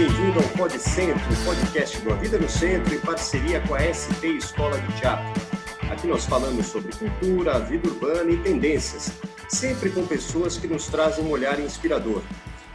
[0.00, 4.32] bem-vindo ao Pod Centro, podcast do A Vida no Centro, em parceria com a SP
[4.32, 5.42] Escola de Teatro.
[5.92, 9.12] Aqui nós falamos sobre cultura, vida urbana e tendências,
[9.50, 12.22] sempre com pessoas que nos trazem um olhar inspirador.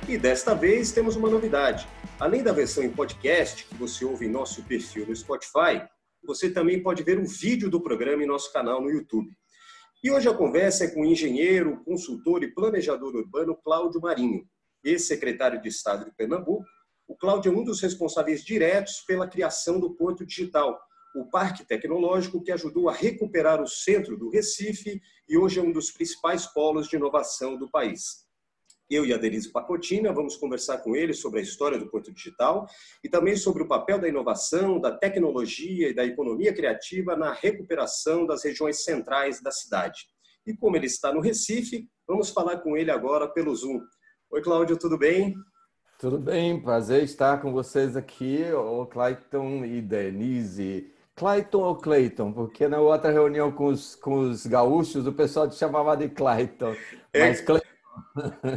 [0.07, 1.87] E desta vez temos uma novidade.
[2.19, 5.81] Além da versão em podcast, que você ouve em nosso perfil no Spotify,
[6.23, 9.35] você também pode ver o vídeo do programa em nosso canal no YouTube.
[10.03, 14.47] E hoje a conversa é com o engenheiro, consultor e planejador urbano Cláudio Marinho,
[14.83, 16.74] ex-secretário de Estado de Pernambuco.
[17.07, 20.79] O Cláudio é um dos responsáveis diretos pela criação do Porto Digital,
[21.15, 25.71] o parque tecnológico que ajudou a recuperar o centro do Recife e hoje é um
[25.71, 28.25] dos principais polos de inovação do país.
[28.89, 32.67] Eu e a Denise Pacotina vamos conversar com ele sobre a história do Porto Digital
[33.03, 38.25] e também sobre o papel da inovação, da tecnologia e da economia criativa na recuperação
[38.25, 40.05] das regiões centrais da cidade.
[40.45, 43.79] E como ele está no Recife, vamos falar com ele agora pelo Zoom.
[44.31, 45.33] Oi, Cláudio, tudo bem?
[46.05, 50.93] Tudo bem, prazer estar com vocês aqui, o Clayton e Denise.
[51.15, 52.31] Clayton ou Clayton?
[52.31, 56.75] Porque na outra reunião com os, com os gaúchos o pessoal te chamava de Clayton.
[57.11, 57.65] É, mas Clayton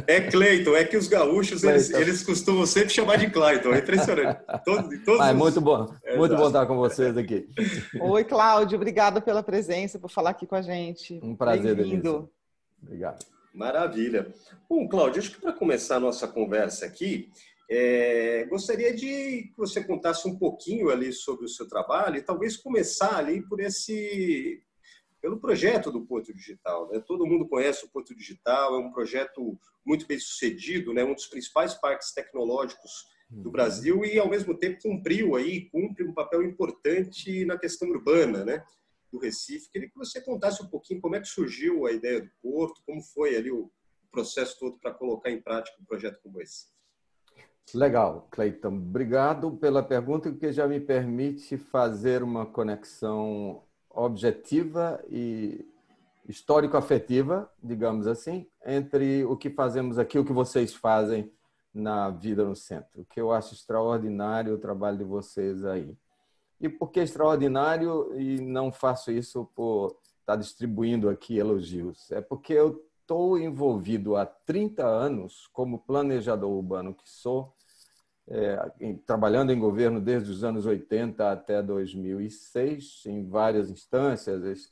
[0.05, 4.41] é Cleiton, é que os gaúchos eles, eles, costumam sempre chamar de Cleiton, é impressionante.
[4.63, 5.39] Todo, todos Mas, os...
[5.39, 7.49] Muito bom, é, muito bom estar com vocês aqui.
[7.99, 11.19] Oi, Cláudio, obrigada pela presença, por falar aqui com a gente.
[11.23, 12.29] Um prazer, Bem-vindo.
[12.79, 13.25] Obrigado.
[13.53, 14.33] Maravilha.
[14.69, 17.31] Bom, Cláudio, acho que para começar a nossa conversa aqui,
[17.69, 22.57] é, gostaria de que você contasse um pouquinho ali sobre o seu trabalho e talvez
[22.57, 24.63] começar ali por esse
[25.21, 26.89] pelo projeto do Porto Digital.
[26.89, 27.03] Né?
[27.05, 31.03] Todo mundo conhece o Porto Digital, é um projeto muito bem sucedido, né?
[31.03, 33.51] um dos principais parques tecnológicos do uhum.
[33.51, 38.63] Brasil e, ao mesmo tempo, cumpriu aí, cumpre um papel importante na questão urbana né?
[39.11, 39.69] Do Recife.
[39.71, 43.01] Queria que você contasse um pouquinho como é que surgiu a ideia do Porto, como
[43.01, 43.71] foi ali o
[44.11, 46.67] processo todo para colocar em prática um projeto como esse.
[47.73, 48.69] Legal, Cleiton.
[48.69, 55.65] Obrigado pela pergunta, que já me permite fazer uma conexão objetiva e
[56.27, 61.31] histórico-afetiva, digamos assim, entre o que fazemos aqui e o que vocês fazem
[61.73, 63.05] na vida no centro.
[63.09, 65.95] Que eu acho extraordinário o trabalho de vocês aí.
[66.59, 72.11] E por que extraordinário e não faço isso por estar distribuindo aqui elogios?
[72.11, 77.53] É porque eu estou envolvido há 30 anos como planejador urbano que sou
[78.31, 84.71] é, em, trabalhando em governo desde os anos 80 até 2006, em várias instâncias,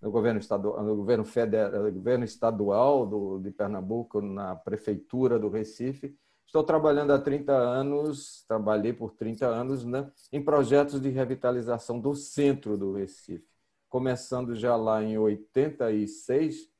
[0.00, 5.48] no governo estadual, no governo federal, no governo estadual do, de Pernambuco, na prefeitura do
[5.48, 6.14] Recife.
[6.46, 12.14] Estou trabalhando há 30 anos, trabalhei por 30 anos né, em projetos de revitalização do
[12.14, 13.44] centro do Recife,
[13.88, 16.74] começando já lá em 86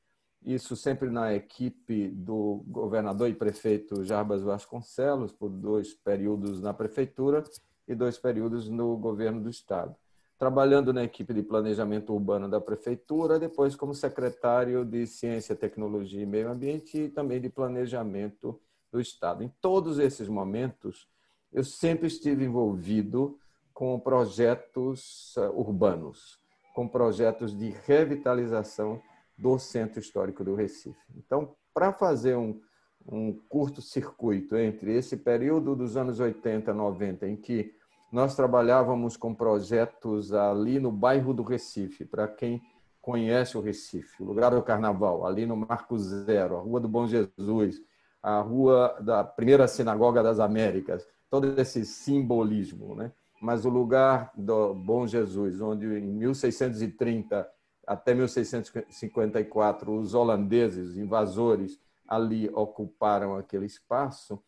[0.47, 7.43] isso sempre na equipe do governador e prefeito Jarbas Vasconcelos, por dois períodos na prefeitura
[7.89, 9.97] e dois períodos no governo do estado.
[10.39, 16.27] Trabalhando na equipe de planejamento urbano da prefeitura, depois como secretário de Ciência, Tecnologia e
[16.27, 18.61] Meio Ambiente e também de planejamento
[18.91, 19.43] do estado.
[19.43, 21.09] Em todos esses momentos,
[21.53, 23.39] eu sempre estive envolvido
[23.73, 26.39] com projetos eh, urbanos,
[26.75, 29.01] com projetos de revitalização
[29.37, 30.99] do Centro Histórico do Recife.
[31.15, 32.61] Então, para fazer um,
[33.07, 37.75] um curto-circuito entre esse período dos anos 80, 90, em que
[38.11, 42.63] nós trabalhávamos com projetos ali no bairro do Recife, para quem
[43.03, 47.07] conhece o Recife, o lugar do Carnaval, ali no Marco Zero, a Rua do Bom
[47.07, 47.81] Jesus,
[48.27, 53.13] a Rua da Primeira Sinagoga das Américas, todo esse simbolismo, né?
[53.41, 57.49] Mas o lugar do Bom Jesus, onde em 1630
[57.87, 61.79] até 1654, os holandeses, invasores,
[62.09, 64.43] ali ocuparam aquele espaço,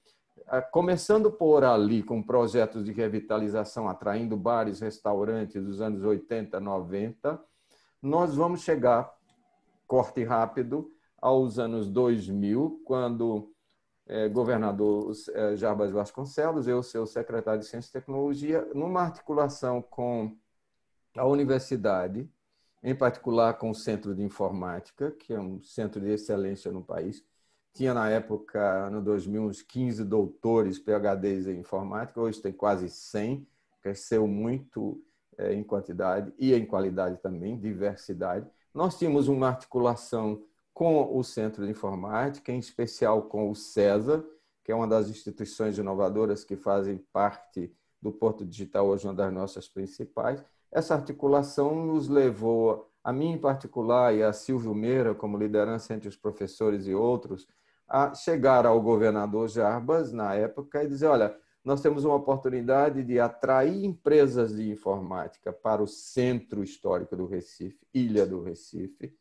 [0.73, 7.41] começando por ali com projetos de revitalização, atraindo bares, restaurantes dos anos 80, 90,
[8.03, 9.09] nós vamos chegar,
[9.87, 10.91] corte rápido,
[11.23, 13.53] aos anos 2000, quando
[14.29, 20.35] governador é, Jarbas Vasconcelos, eu, seu secretário de Ciência e Tecnologia, numa articulação com
[21.17, 22.29] a universidade,
[22.83, 27.23] em particular com o Centro de Informática, que é um centro de excelência no país.
[27.75, 33.47] Tinha, na época, no 2000, uns 15 doutores, PHDs em informática, hoje tem quase 100,
[33.83, 35.03] cresceu muito
[35.37, 38.47] é, em quantidade e em qualidade também, diversidade.
[38.73, 40.43] Nós tínhamos uma articulação
[40.79, 44.25] com o Centro de Informática, em especial com o CESA,
[44.63, 49.33] que é uma das instituições inovadoras que fazem parte do Porto Digital, hoje uma das
[49.33, 50.41] nossas principais,
[50.71, 56.09] essa articulação nos levou, a mim em particular e a Silvio Meira, como liderança entre
[56.09, 57.49] os professores e outros,
[57.89, 63.19] a chegar ao governador Jarbas, na época, e dizer: olha, nós temos uma oportunidade de
[63.19, 69.13] atrair empresas de informática para o centro histórico do Recife, Ilha do Recife,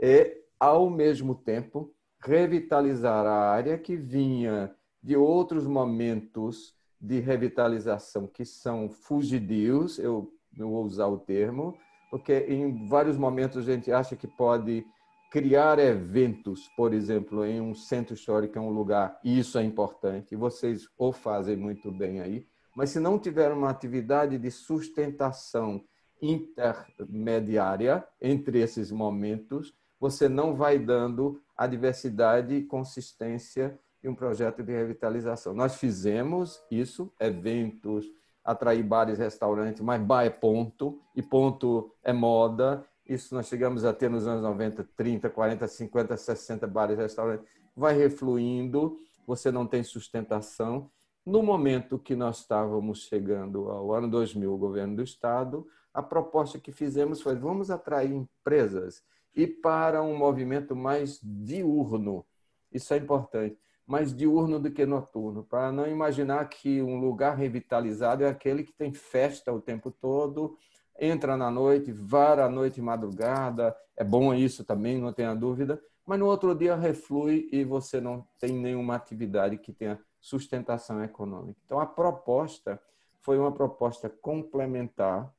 [0.00, 4.72] e, ao mesmo tempo, revitalizar a área que vinha
[5.02, 11.76] de outros momentos de revitalização que são fugidios, eu não vou usar o termo,
[12.12, 14.86] porque em vários momentos a gente acha que pode
[15.32, 20.36] criar eventos, por exemplo, em um centro histórico, em um lugar, e isso é importante,
[20.36, 25.82] vocês o fazem muito bem aí, mas se não tiver uma atividade de sustentação
[26.22, 34.60] intermediária entre esses momentos, você não vai dando a diversidade e consistência de um projeto
[34.60, 35.54] de revitalização.
[35.54, 38.10] Nós fizemos isso, eventos,
[38.44, 43.84] atrair bares e restaurantes, mas bar é ponto, e ponto é moda, isso nós chegamos
[43.84, 47.46] a ter nos anos 90, 30, 40, 50, 60 bares e restaurantes.
[47.76, 50.90] Vai refluindo, você não tem sustentação.
[51.24, 55.64] No momento que nós estávamos chegando ao ano 2000, o governo do Estado,
[55.94, 59.00] a proposta que fizemos foi: vamos atrair empresas
[59.34, 62.24] e para um movimento mais diurno.
[62.72, 68.24] Isso é importante, mais diurno do que noturno, para não imaginar que um lugar revitalizado
[68.24, 70.56] é aquele que tem festa o tempo todo,
[70.98, 75.82] entra na noite, vara à noite e madrugada, é bom isso também, não tenha dúvida,
[76.06, 81.60] mas no outro dia reflui e você não tem nenhuma atividade que tenha sustentação econômica.
[81.64, 82.80] Então, a proposta
[83.20, 85.32] foi uma proposta complementar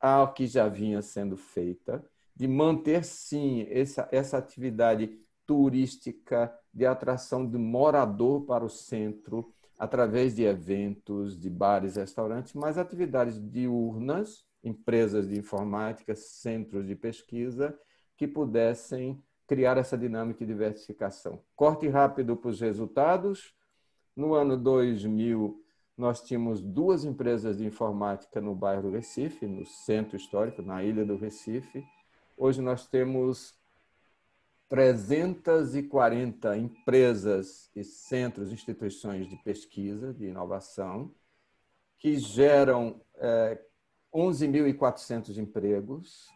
[0.00, 2.04] ao que já vinha sendo feita,
[2.38, 10.36] de manter, sim, essa, essa atividade turística de atração de morador para o centro, através
[10.36, 17.76] de eventos, de bares, restaurantes, mas atividades diurnas, empresas de informática, centros de pesquisa,
[18.16, 21.42] que pudessem criar essa dinâmica de diversificação.
[21.56, 23.52] Corte rápido para os resultados.
[24.14, 25.60] No ano 2000,
[25.96, 31.04] nós tínhamos duas empresas de informática no bairro do Recife, no centro histórico, na ilha
[31.04, 31.84] do Recife.
[32.40, 33.52] Hoje nós temos
[34.68, 41.12] 340 empresas e centros, instituições de pesquisa, de inovação,
[41.98, 43.60] que geram é,
[44.14, 46.28] 11.400 empregos.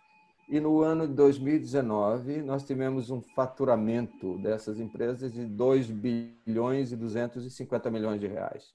[0.49, 6.97] E no ano de 2019, nós tivemos um faturamento dessas empresas de 2 bilhões e
[6.97, 8.75] 250 milhões de reais.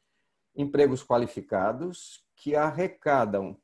[0.56, 3.58] Empregos qualificados que arrecadam,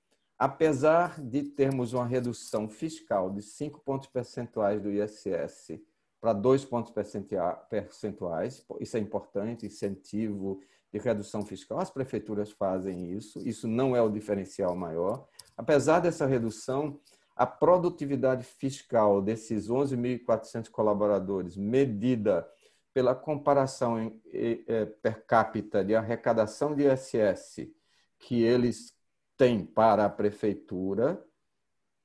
[0.43, 5.79] apesar de termos uma redução fiscal de 5 pontos percentuais do ISS
[6.19, 10.59] para 2 pontos percentuais, isso é importante, incentivo
[10.91, 11.79] de redução fiscal.
[11.79, 15.25] As prefeituras fazem isso, isso não é o diferencial maior.
[15.55, 16.99] Apesar dessa redução,
[17.37, 22.45] a produtividade fiscal desses 11.400 colaboradores, medida
[22.93, 27.71] pela comparação é, per capita de arrecadação de ISS
[28.19, 28.93] que eles
[29.37, 31.23] têm para a prefeitura,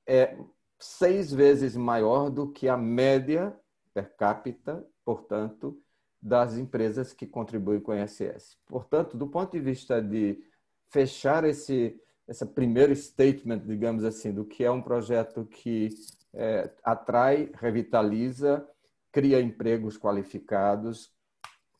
[0.06, 0.36] é
[0.78, 3.58] seis vezes maior do que a média
[3.92, 5.80] per capita, portanto,
[6.20, 8.56] das empresas que contribuem com o ISS.
[8.66, 10.42] Portanto, do ponto de vista de
[10.90, 15.88] fechar esse esse primeiro statement, digamos assim, do que é um projeto que
[16.34, 18.68] é, atrai, revitaliza,
[19.10, 21.10] cria empregos qualificados,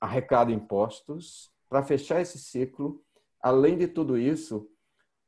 [0.01, 1.53] arrecada impostos.
[1.69, 3.05] Para fechar esse ciclo,
[3.43, 4.67] além de tudo isso,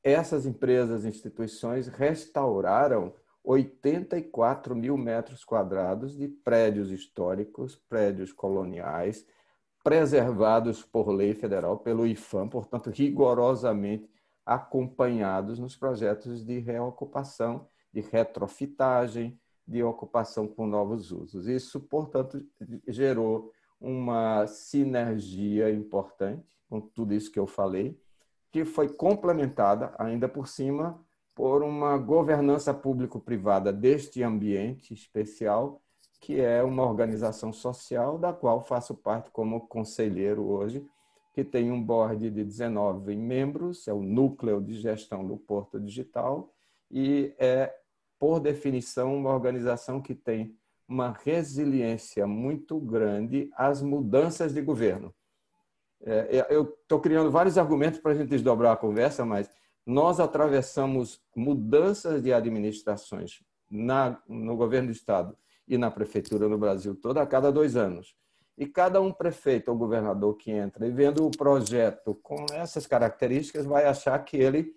[0.03, 9.27] essas empresas, instituições restauraram 84 mil metros quadrados de prédios históricos, prédios coloniais,
[9.83, 14.11] preservados por lei federal, pelo IFAM, portanto, rigorosamente
[14.45, 21.47] acompanhados nos projetos de reocupação, de retrofitagem, de ocupação com novos usos.
[21.47, 22.45] Isso, portanto,
[22.89, 27.99] gerou uma sinergia importante com tudo isso que eu falei,
[28.51, 31.01] que foi complementada, ainda por cima,
[31.35, 35.81] por uma governança público-privada deste ambiente especial,
[36.21, 40.87] que é uma organização social da qual faço parte como conselheiro hoje,
[41.33, 46.53] que tem um board de 19 membros, é o núcleo de gestão do Porto Digital,
[46.91, 47.73] e é,
[48.19, 50.55] por definição, uma organização que tem
[50.87, 55.15] uma resiliência muito grande às mudanças de governo.
[56.03, 59.51] É, é eu estou criando vários argumentos para a gente desdobrar a conversa, mas
[59.87, 66.95] nós atravessamos mudanças de administrações na, no governo do Estado e na prefeitura no Brasil
[66.95, 68.15] toda a cada dois anos.
[68.59, 73.65] E cada um prefeito ou governador que entra e vendo o projeto com essas características
[73.65, 74.75] vai achar que ele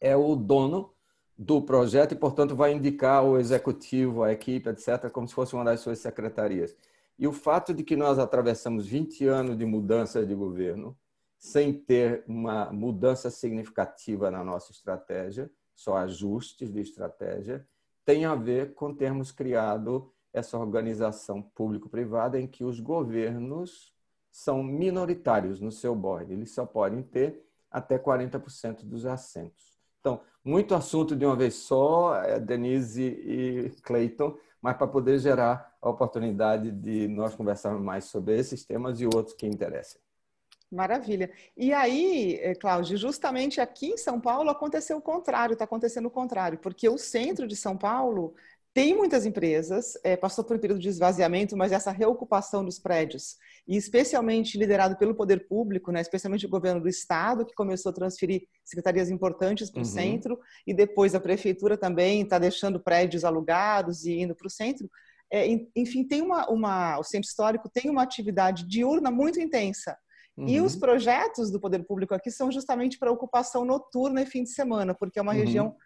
[0.00, 0.92] é o dono
[1.38, 5.64] do projeto e, portanto, vai indicar o executivo, a equipe, etc., como se fosse uma
[5.64, 6.76] das suas secretarias.
[7.22, 10.98] E o fato de que nós atravessamos 20 anos de mudança de governo,
[11.38, 17.64] sem ter uma mudança significativa na nossa estratégia, só ajustes de estratégia,
[18.04, 23.94] tem a ver com termos criado essa organização público-privada em que os governos
[24.28, 26.32] são minoritários no seu board.
[26.32, 29.78] Eles só podem ter até 40% dos assentos.
[30.00, 35.71] Então, muito assunto de uma vez só, é, Denise e Clayton, mas para poder gerar
[35.82, 40.00] a oportunidade de nós conversarmos mais sobre esses temas e outros que interessem.
[40.70, 41.30] Maravilha.
[41.54, 46.10] E aí, eh, Cláudio, justamente aqui em São Paulo aconteceu o contrário, está acontecendo o
[46.10, 48.34] contrário, porque o centro de São Paulo
[48.74, 53.36] tem muitas empresas, é, passou por um período de esvaziamento, mas essa reocupação dos prédios,
[53.68, 57.94] e especialmente liderado pelo poder público, né, especialmente o governo do estado, que começou a
[57.94, 59.90] transferir secretarias importantes para o uhum.
[59.92, 64.88] centro, e depois a prefeitura também está deixando prédios alugados e indo para o centro.
[65.32, 69.96] É, enfim, tem uma, uma, o centro histórico tem uma atividade diurna muito intensa.
[70.36, 70.46] Uhum.
[70.46, 74.50] E os projetos do poder público aqui são justamente para ocupação noturna e fim de
[74.50, 75.38] semana, porque é uma uhum.
[75.38, 75.76] região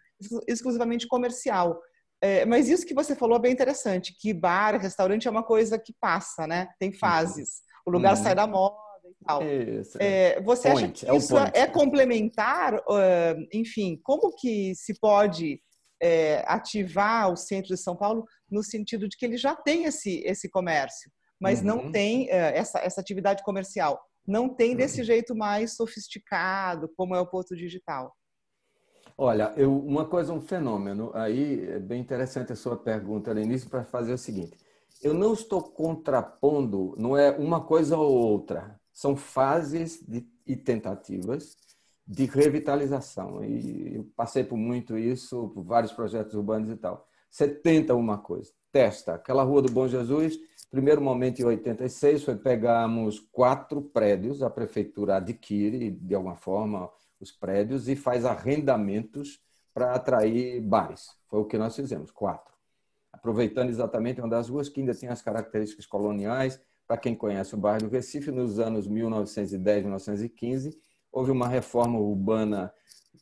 [0.47, 1.79] exclusivamente comercial.
[2.21, 5.77] É, mas isso que você falou é bem interessante, que bar, restaurante é uma coisa
[5.77, 6.67] que passa, né?
[6.79, 7.61] Tem fases.
[7.85, 8.23] O lugar uhum.
[8.23, 8.75] sai da moda
[9.05, 9.43] e tal.
[9.43, 10.33] Isso, é.
[10.33, 12.75] é você point, acha que é isso é complementar?
[12.79, 15.61] Uh, enfim, como que se pode
[16.01, 20.21] é, ativar o centro de São Paulo no sentido de que ele já tem esse,
[20.25, 21.65] esse comércio, mas uhum.
[21.65, 23.99] não tem uh, essa, essa atividade comercial?
[24.25, 25.05] Não tem desse uhum.
[25.05, 28.13] jeito mais sofisticado, como é o Porto Digital.
[29.17, 33.83] Olha, eu, uma coisa, um fenômeno, aí é bem interessante a sua pergunta, Lenice, para
[33.83, 34.57] fazer o seguinte.
[35.01, 41.55] Eu não estou contrapondo, não é uma coisa ou outra, são fases de, e tentativas
[42.07, 43.43] de revitalização.
[43.43, 47.07] E eu passei por muito isso, por vários projetos urbanos e tal.
[47.37, 49.13] Você tenta uma coisa, testa.
[49.13, 50.39] Aquela Rua do Bom Jesus,
[50.71, 56.89] primeiro momento em 86 foi pegarmos quatro prédios, a prefeitura adquire de alguma forma
[57.19, 59.39] os prédios e faz arrendamentos
[59.71, 61.15] para atrair bares.
[61.27, 62.55] Foi o que nós fizemos, quatro.
[63.13, 66.59] Aproveitando exatamente uma das ruas que ainda tem as características coloniais.
[66.87, 70.75] Para quem conhece o bairro do Recife, nos anos 1910, 1915,
[71.11, 72.73] houve uma reforma urbana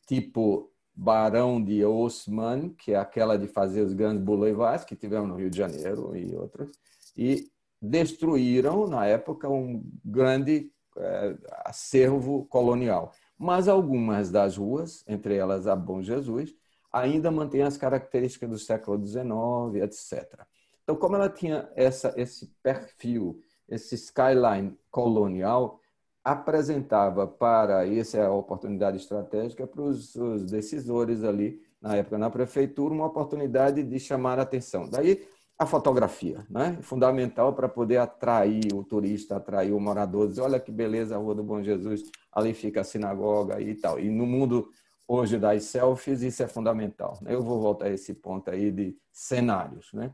[0.06, 5.36] tipo Barão de Osman, que é aquela de fazer os grandes boulevards que tivemos no
[5.36, 6.70] Rio de Janeiro e outras,
[7.16, 7.50] e
[7.80, 15.76] destruíram, na época, um grande é, acervo colonial mas algumas das ruas, entre elas a
[15.76, 16.54] Bom Jesus,
[16.92, 20.46] ainda mantêm as características do século XIX, etc.
[20.82, 25.80] Então, como ela tinha essa, esse perfil, esse skyline colonial,
[26.26, 32.28] apresentava para, essa é a oportunidade estratégica para os, os decisores ali, na época na
[32.28, 34.88] prefeitura, uma oportunidade de chamar a atenção.
[34.90, 35.24] Daí
[35.56, 36.78] a fotografia, né?
[36.82, 41.36] fundamental para poder atrair o turista, atrair o morador, dizer, olha que beleza a Rua
[41.36, 42.02] do Bom Jesus,
[42.32, 44.00] ali fica a sinagoga e tal.
[44.00, 44.68] E no mundo
[45.06, 47.16] hoje das selfies, isso é fundamental.
[47.22, 47.34] Né?
[47.34, 49.92] Eu vou voltar a esse ponto aí de cenários.
[49.92, 50.10] Né?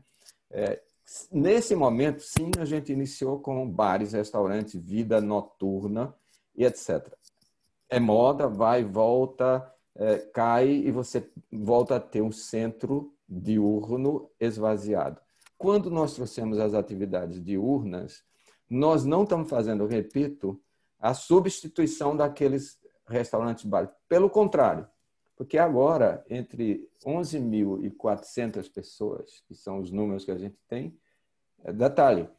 [0.51, 0.79] É,
[1.31, 6.15] nesse momento, sim, a gente iniciou com bares, restaurantes, vida noturna
[6.55, 7.13] e etc.
[7.89, 15.19] É moda, vai, volta, é, cai e você volta a ter um centro diurno esvaziado.
[15.57, 18.23] Quando nós trouxemos as atividades diurnas,
[18.69, 20.59] nós não estamos fazendo, repito,
[20.99, 23.89] a substituição daqueles restaurantes bares.
[24.07, 24.87] Pelo contrário,
[25.35, 30.97] porque agora, entre 11.400 pessoas, que são os números que a gente tem,
[31.63, 32.29] é, detalhe,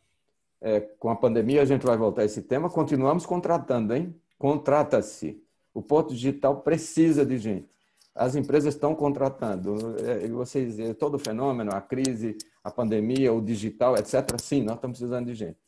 [0.61, 4.15] é, com a pandemia a gente vai voltar a esse tema, continuamos contratando, hein?
[4.39, 5.43] Contrata-se.
[5.73, 7.75] O Porto Digital precisa de gente
[8.15, 9.97] as empresas estão contratando.
[9.99, 14.41] É, vocês, todo o fenômeno, a crise, a pandemia, o digital, etc.
[14.41, 15.59] Sim, nós estamos precisando de gente.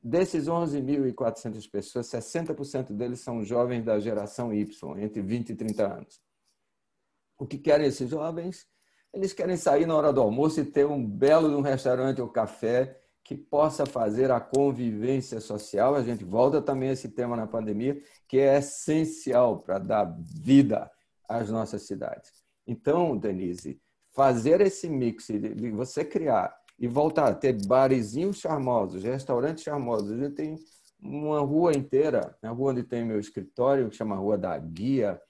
[0.00, 6.20] Desses 11.400 pessoas, 60% deles são jovens da geração Y, entre 20 e 30 anos.
[7.38, 8.66] O que querem esses jovens?
[9.12, 13.00] Eles querem sair na hora do almoço e ter um belo um restaurante ou café
[13.24, 15.94] que possa fazer a convivência social.
[15.94, 20.90] A gente volta também a esse tema na pandemia, que é essencial para dar vida
[21.28, 22.30] as nossas cidades.
[22.66, 23.80] Então, Denise,
[24.14, 30.12] fazer esse mix de você criar e voltar a ter barezinhos charmosos, restaurantes charmosos.
[30.12, 30.56] A gente tem
[31.00, 35.20] uma rua inteira, a rua onde tem meu escritório, que chama Rua da Guia,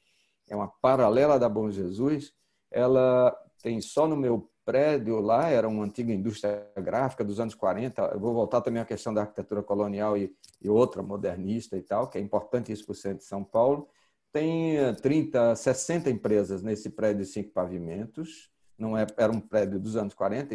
[0.49, 2.33] é uma paralela da Bom Jesus.
[2.71, 8.03] Ela tem só no meu prédio lá, era uma antiga indústria gráfica dos anos 40.
[8.03, 12.09] Eu vou voltar também à questão da arquitetura colonial e, e outra modernista e tal,
[12.09, 13.89] que é importante isso para o centro de São Paulo
[14.37, 18.51] tem 30, 60 empresas nesse prédio de cinco pavimentos.
[18.79, 20.55] Não é, era um prédio dos anos 40,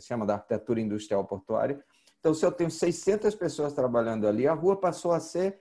[0.00, 1.80] se chama da arquitetura industrial portuária.
[2.18, 5.60] Então, se eu tenho 600 pessoas trabalhando ali, a rua passou a ser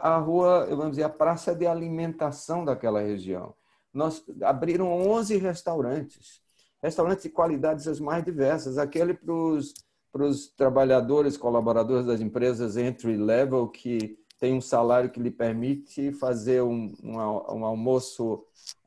[0.00, 3.54] a rua, vamos dizer, a praça de alimentação daquela região.
[3.92, 6.40] Nós abriram 11 restaurantes,
[6.82, 13.68] restaurantes de qualidades as mais diversas, aquele para os trabalhadores, colaboradores das empresas entry level
[13.68, 18.44] que tem um salário que lhe permite fazer um, um, um almoço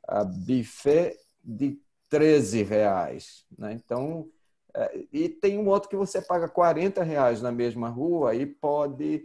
[0.08, 1.78] uh, buffet de
[2.08, 3.44] 13 reais.
[3.58, 3.72] Né?
[3.72, 4.28] Então,
[4.74, 9.24] é, e tem um outro que você paga 40 reais na mesma rua e pode,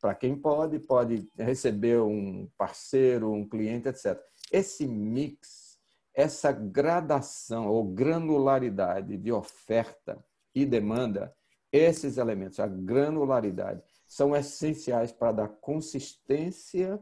[0.00, 4.18] para quem pode, pode receber um parceiro, um cliente, etc.
[4.50, 5.78] Esse mix,
[6.14, 10.22] essa gradação ou granularidade de oferta
[10.54, 11.34] e demanda,
[11.72, 17.00] esses elementos, a granularidade, são essenciais para dar consistência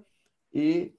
[0.52, 0.94] e,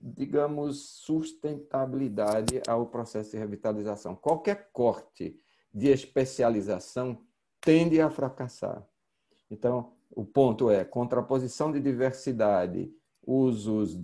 [0.00, 4.14] digamos, sustentabilidade ao processo de revitalização.
[4.16, 5.36] Qualquer corte
[5.72, 7.22] de especialização
[7.60, 8.86] tende a fracassar.
[9.50, 12.90] Então, o ponto é contraposição de diversidade,
[13.26, 13.98] usos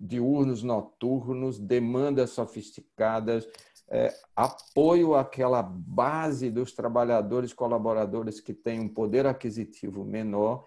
[0.00, 3.48] diurnos, noturnos, demandas sofisticadas,
[3.88, 10.64] é, apoio àquela base dos trabalhadores colaboradores que têm um poder aquisitivo menor,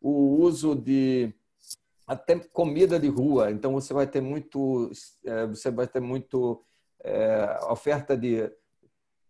[0.00, 1.34] o uso de
[2.06, 3.50] até comida de rua.
[3.50, 4.90] Então você vai ter muito,
[5.24, 6.64] é, você vai ter muito
[7.04, 8.50] é, oferta de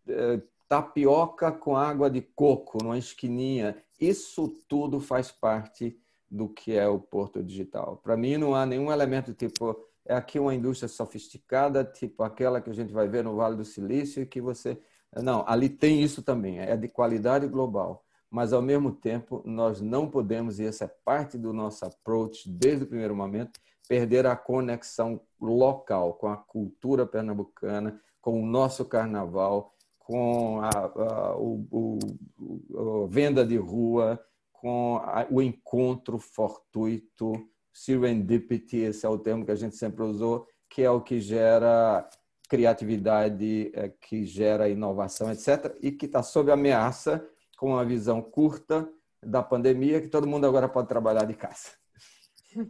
[0.09, 3.76] é, tapioca com água de coco numa esquininha.
[4.00, 5.94] Isso tudo faz parte
[6.30, 7.98] do que é o Porto Digital.
[8.02, 12.70] Para mim não há nenhum elemento tipo é aqui uma indústria sofisticada, tipo aquela que
[12.70, 14.80] a gente vai ver no Vale do Silício, que você.
[15.14, 18.02] Não, ali tem isso também, é de qualidade global.
[18.30, 22.84] Mas, ao mesmo tempo, nós não podemos, e essa é parte do nosso approach desde
[22.84, 29.74] o primeiro momento, perder a conexão local com a cultura pernambucana, com o nosso carnaval,
[30.12, 34.22] com a, a o, o, a venda de rua,
[34.53, 37.33] com a, o encontro fortuito
[37.72, 42.07] serendipity, esse é o termo que a gente sempre usou, que é o que gera
[42.46, 48.87] criatividade, é, que gera inovação, etc., e que está sob ameaça com uma visão curta
[49.25, 51.82] da pandemia, que todo mundo agora pode trabalhar de casa.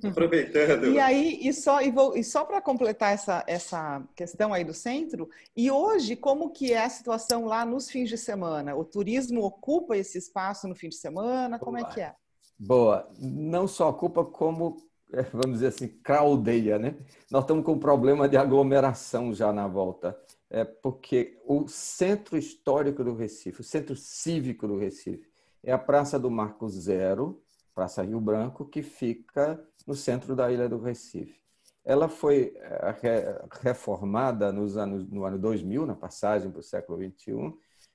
[0.04, 0.86] Aproveitando.
[0.86, 5.28] E aí, e só, e, e só para completar essa, essa questão aí do centro,
[5.56, 8.74] e hoje, como que é a situação lá nos fins de semana?
[8.74, 11.58] O turismo ocupa esse espaço no fim de semana?
[11.58, 11.90] Como Boa.
[11.90, 12.14] é que é?
[12.58, 13.08] Boa.
[13.18, 14.76] Não só ocupa, como
[15.32, 16.96] vamos dizer assim, craudeia, né?
[17.30, 20.18] Nós estamos com um problema de aglomeração já na volta,
[20.48, 25.30] é porque o centro histórico do Recife, o centro cívico do Recife,
[25.62, 27.40] é a Praça do Marco Zero,
[27.74, 31.40] Praça Rio Branco, que fica no centro da ilha do Recife.
[31.84, 37.52] Ela foi é, reformada nos anos, no ano 2000, na passagem para o século XXI,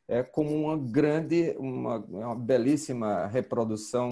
[0.07, 4.09] é, como uma grande, uma, uma belíssima reprodução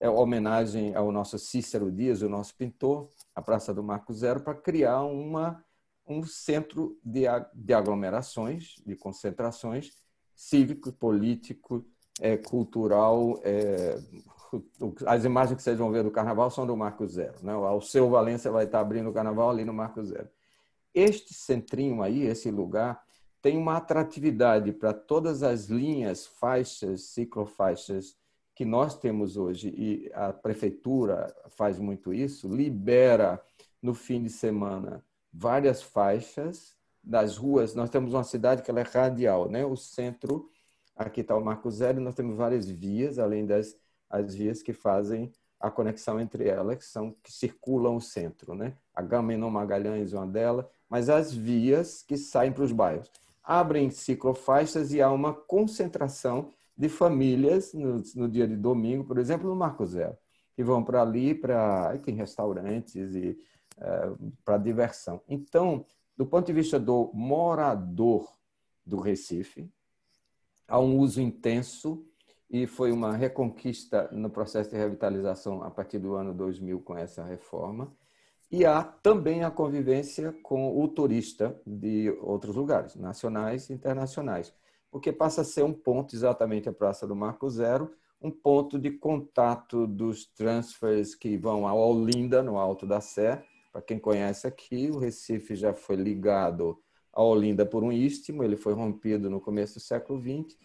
[0.00, 4.54] é homenagem ao nosso Cícero Dias, o nosso pintor, a Praça do Marco Zero, para
[4.54, 5.62] criar uma,
[6.06, 9.92] um centro de, de aglomerações, de concentrações
[10.34, 11.84] cívico, político,
[12.18, 13.38] é, cultural.
[13.44, 13.98] É,
[15.06, 17.34] as imagens que vocês vão ver do Carnaval são do Marco Zero.
[17.42, 17.54] Né?
[17.54, 20.28] O seu Valência vai estar abrindo o Carnaval ali no Marco Zero.
[20.94, 23.02] Este centrinho aí, esse lugar,
[23.40, 28.16] tem uma atratividade para todas as linhas, faixas, ciclofaixas
[28.54, 33.40] que nós temos hoje, e a prefeitura faz muito isso, libera
[33.80, 37.74] no fim de semana várias faixas das ruas.
[37.74, 39.64] Nós temos uma cidade que ela é radial, né?
[39.64, 40.50] O centro,
[40.94, 43.74] aqui está o Marco Zero, nós temos várias vias, além das
[44.10, 48.74] as vias que fazem a conexão entre elas, que são que circulam o centro, né?
[48.94, 53.10] A Gamenon Magalhães é uma delas, mas as vias que saem para os bairros
[53.42, 59.48] abrem ciclofaixas e há uma concentração de famílias no, no dia de domingo, por exemplo,
[59.48, 60.16] no Marco Zero,
[60.54, 63.36] que vão para ali, para tem restaurantes e
[63.78, 64.12] é,
[64.44, 65.20] para diversão.
[65.28, 65.84] Então,
[66.16, 68.32] do ponto de vista do morador
[68.84, 69.68] do Recife,
[70.68, 72.06] há um uso intenso
[72.50, 77.24] e foi uma reconquista no processo de revitalização a partir do ano 2000 com essa
[77.24, 77.92] reforma.
[78.50, 84.52] E há também a convivência com o turista de outros lugares, nacionais e internacionais
[84.90, 88.90] porque passa a ser um ponto, exatamente a Praça do Marco Zero, um ponto de
[88.90, 93.42] contato dos transfers que vão ao Olinda, no Alto da Sé.
[93.72, 96.78] Para quem conhece aqui, o Recife já foi ligado
[97.12, 100.58] a Olinda por um istmo, ele foi rompido no começo do século XX.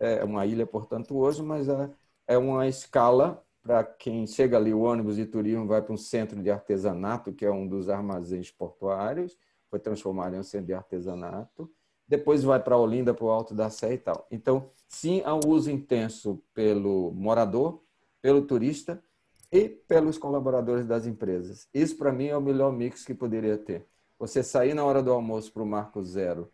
[0.00, 1.90] É uma ilha, portanto, hoje, mas é,
[2.26, 6.42] é uma escala para quem chega ali, o ônibus de turismo vai para um centro
[6.42, 9.36] de artesanato, que é um dos armazéns portuários,
[9.68, 11.70] foi transformado em um centro de artesanato
[12.10, 14.26] depois vai para Olinda, para o Alto da Sé e tal.
[14.32, 17.80] Então, sim, há um uso intenso pelo morador,
[18.20, 19.00] pelo turista,
[19.52, 21.68] e pelos colaboradores das empresas.
[21.72, 23.86] Isso, para mim, é o melhor mix que poderia ter.
[24.18, 26.50] Você sair na hora do almoço para o Marco Zero,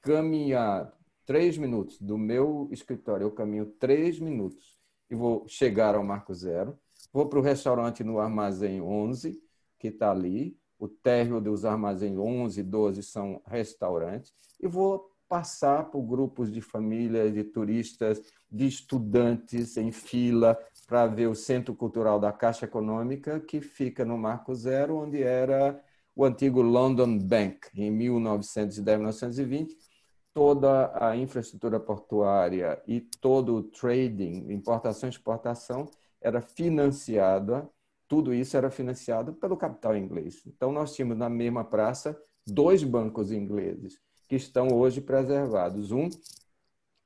[0.00, 0.92] caminhar
[1.24, 4.78] três minutos do meu escritório, eu caminho três minutos
[5.10, 6.78] e vou chegar ao Marco Zero,
[7.12, 9.40] vou para o restaurante no Armazém 11,
[9.78, 15.90] que está ali, o térreo dos Armazém 11 e 12 são restaurantes, e vou passar
[15.90, 22.20] por grupos de famílias, de turistas, de estudantes em fila para ver o Centro Cultural
[22.20, 25.82] da Caixa Econômica, que fica no Marco Zero, onde era
[26.14, 29.91] o antigo London Bank, em 1910, 1920.
[30.34, 35.86] Toda a infraestrutura portuária e todo o trading, importação e exportação,
[36.20, 37.68] era financiada,
[38.08, 40.42] tudo isso era financiado pelo capital inglês.
[40.46, 45.92] Então, nós tínhamos na mesma praça dois bancos ingleses que estão hoje preservados.
[45.92, 46.08] Um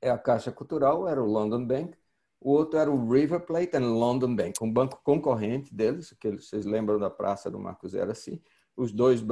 [0.01, 1.97] é a Caixa Cultural, era o London Bank,
[2.39, 6.65] o outro era o River Plate and London Bank, um banco concorrente deles, que vocês
[6.65, 8.39] lembram da Praça do Marcos era assim.
[8.75, 9.23] Os dois,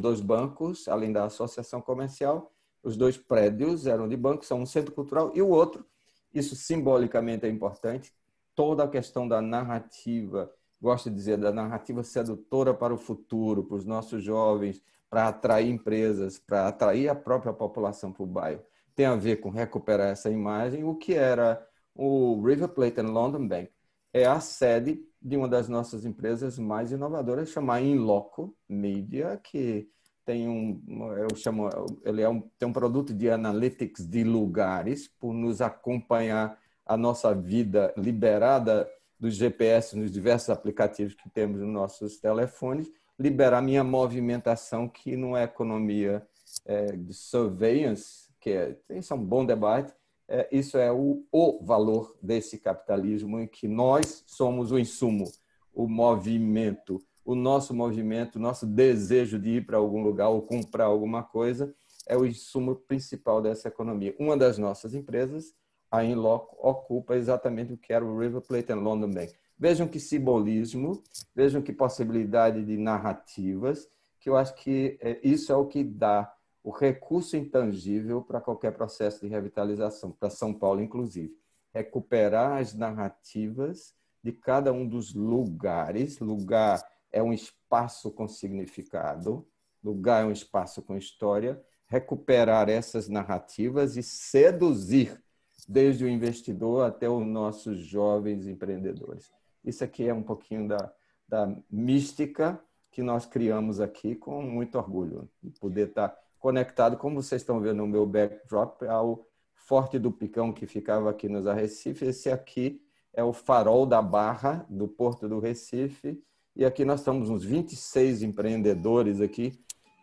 [0.00, 2.50] dois bancos, além da associação comercial,
[2.86, 5.84] os dois prédios eram de banco, são um centro cultural e o outro,
[6.32, 8.14] isso simbolicamente é importante,
[8.54, 10.48] toda a questão da narrativa,
[10.80, 15.68] gosto de dizer, da narrativa sedutora para o futuro, para os nossos jovens, para atrair
[15.68, 18.62] empresas, para atrair a própria população para o bairro.
[18.94, 20.84] Tem a ver com recuperar essa imagem.
[20.84, 23.68] O que era o River Plate and London Bank
[24.12, 29.90] é a sede de uma das nossas empresas mais inovadoras, chamada Inloco Media, que
[30.26, 30.82] tem um,
[31.16, 31.70] eu chamo,
[32.04, 37.32] ele é um, tem um produto de analytics de lugares por nos acompanhar a nossa
[37.32, 44.88] vida liberada dos GPS nos diversos aplicativos que temos nos nossos telefones liberar minha movimentação,
[44.88, 46.26] que não é economia
[46.64, 49.94] é, de surveillance, que é, isso é um bom debate,
[50.28, 55.24] é, isso é o, o valor desse capitalismo em que nós somos o insumo,
[55.72, 60.84] o movimento, o nosso movimento, o nosso desejo de ir para algum lugar ou comprar
[60.84, 61.74] alguma coisa
[62.06, 64.14] é o insumo principal dessa economia.
[64.16, 65.52] Uma das nossas empresas,
[65.90, 69.34] a Inloco, ocupa exatamente o que era o River Plate and London Bank.
[69.58, 71.02] Vejam que simbolismo,
[71.34, 73.88] vejam que possibilidade de narrativas,
[74.20, 78.72] que eu acho que é, isso é o que dá o recurso intangível para qualquer
[78.72, 81.36] processo de revitalização, para São Paulo, inclusive.
[81.74, 86.18] Recuperar as narrativas de cada um dos lugares.
[86.20, 86.82] Lugar
[87.16, 89.48] é um espaço com significado,
[89.82, 91.62] lugar é um espaço com história.
[91.86, 95.22] Recuperar essas narrativas e seduzir
[95.66, 99.32] desde o investidor até os nossos jovens empreendedores.
[99.64, 100.92] Isso aqui é um pouquinho da,
[101.26, 107.40] da mística que nós criamos aqui com muito orgulho de poder estar conectado, como vocês
[107.40, 112.04] estão vendo no meu backdrop, ao Forte do Picão que ficava aqui nos Arrecife.
[112.04, 112.82] Esse aqui
[113.14, 116.22] é o farol da Barra do Porto do Recife.
[116.56, 119.52] E aqui nós estamos uns 26 empreendedores aqui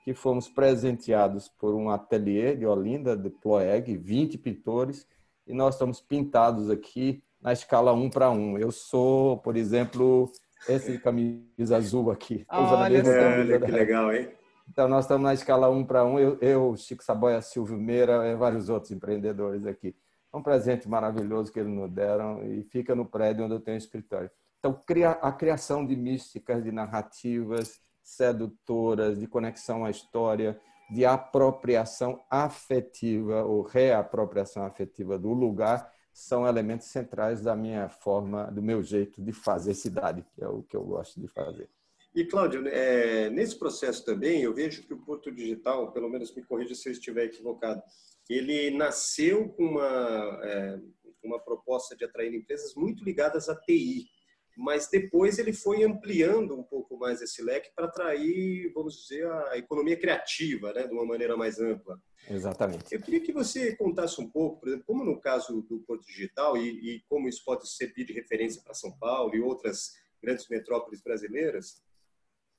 [0.04, 5.08] que fomos presenteados por um ateliê de Olinda, de Ploeg, 20 pintores,
[5.48, 8.60] e nós estamos pintados aqui na escala 1 para 1.
[8.60, 10.32] Eu sou, por exemplo,
[10.70, 12.46] esse camisa azul aqui.
[12.48, 14.30] Olha, é, que legal, hein?
[14.70, 16.20] Então, nós estamos na escala 1 para 1.
[16.20, 19.96] Eu, eu, Chico Saboia, Silvio Meira e vários outros empreendedores aqui.
[20.32, 23.78] É um presente maravilhoso que eles nos deram e fica no prédio onde eu tenho
[23.78, 24.30] escritório.
[24.66, 24.82] Então,
[25.22, 30.58] a criação de místicas, de narrativas sedutoras, de conexão à história,
[30.90, 38.62] de apropriação afetiva ou reapropriação afetiva do lugar são elementos centrais da minha forma, do
[38.62, 41.70] meu jeito de fazer cidade, que é o que eu gosto de fazer.
[42.16, 46.42] E, Cláudio, é, nesse processo também, eu vejo que o Porto Digital, pelo menos me
[46.42, 47.82] corrija se eu estiver equivocado,
[48.30, 50.80] ele nasceu com uma, é,
[51.22, 54.13] uma proposta de atrair empresas muito ligadas à TI
[54.56, 59.58] mas depois ele foi ampliando um pouco mais esse leque para atrair, vamos dizer, a
[59.58, 62.02] economia criativa, né, de uma maneira mais ampla.
[62.30, 62.86] Exatamente.
[62.94, 66.56] Eu queria que você contasse um pouco, por exemplo, como no caso do Porto Digital
[66.56, 71.02] e, e como isso pode servir de referência para São Paulo e outras grandes metrópoles
[71.02, 71.82] brasileiras,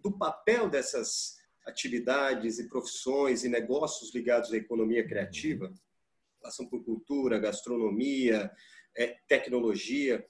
[0.00, 5.72] do papel dessas atividades e profissões e negócios ligados à economia criativa,
[6.42, 8.50] passam por cultura, gastronomia,
[8.94, 10.24] é, tecnologia,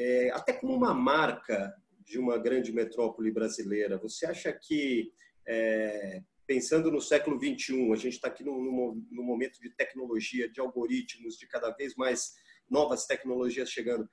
[0.00, 3.98] é, até como uma marca de uma grande metrópole brasileira.
[3.98, 5.12] Você acha que,
[5.46, 11.36] é, pensando no século XXI, a gente está aqui num, momento de tecnologia, de algoritmos,
[11.36, 12.32] de cada vez mais
[12.68, 14.08] novas tecnologias chegando.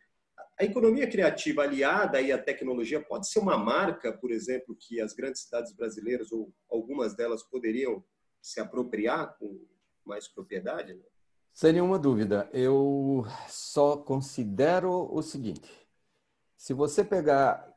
[0.59, 5.43] A economia criativa aliada à tecnologia pode ser uma marca, por exemplo, que as grandes
[5.43, 8.03] cidades brasileiras ou algumas delas poderiam
[8.41, 9.65] se apropriar com
[10.05, 10.93] mais propriedade?
[10.95, 11.03] Né?
[11.57, 12.47] Sem nenhuma dúvida.
[12.53, 15.67] Eu só considero o seguinte:
[16.55, 17.75] se você pegar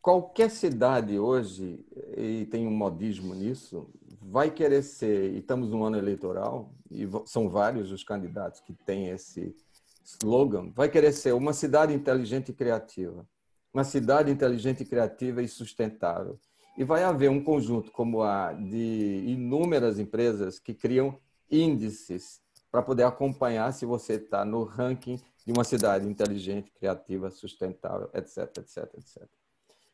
[0.00, 1.84] qualquer cidade hoje,
[2.16, 3.90] e tem um modismo nisso,
[4.22, 9.08] vai querer ser, e estamos no ano eleitoral, e são vários os candidatos que têm
[9.08, 9.56] esse
[10.04, 13.26] slogan, vai querer ser uma cidade inteligente e criativa.
[13.74, 16.38] Uma cidade inteligente, criativa e sustentável.
[16.78, 21.18] E vai haver um conjunto como a de inúmeras empresas que criam
[21.50, 22.45] índices
[22.76, 28.54] para poder acompanhar se você está no ranking de uma cidade inteligente, criativa, sustentável, etc,
[28.58, 29.26] etc, etc.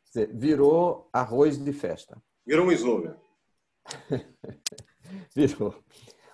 [0.04, 2.20] Dizer, virou arroz de festa.
[2.44, 3.16] Virou um slogan.
[5.32, 5.76] virou.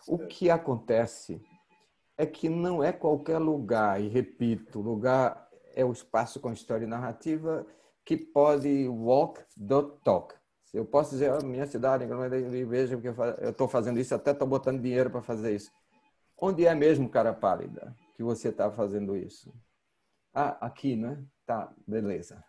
[0.06, 1.38] O que acontece
[2.16, 6.88] é que não é qualquer lugar, e repito, lugar é o espaço com história e
[6.88, 7.66] narrativa
[8.06, 10.34] que pode walk the talk.
[10.72, 12.06] Eu posso dizer, a minha cidade,
[12.66, 15.70] veja que eu estou fazendo isso, até estou botando dinheiro para fazer isso.
[16.40, 19.53] Onde é mesmo, cara pálida, que você está fazendo isso?
[20.33, 21.24] Ah, aqui, né?
[21.44, 22.44] Tá, beleza.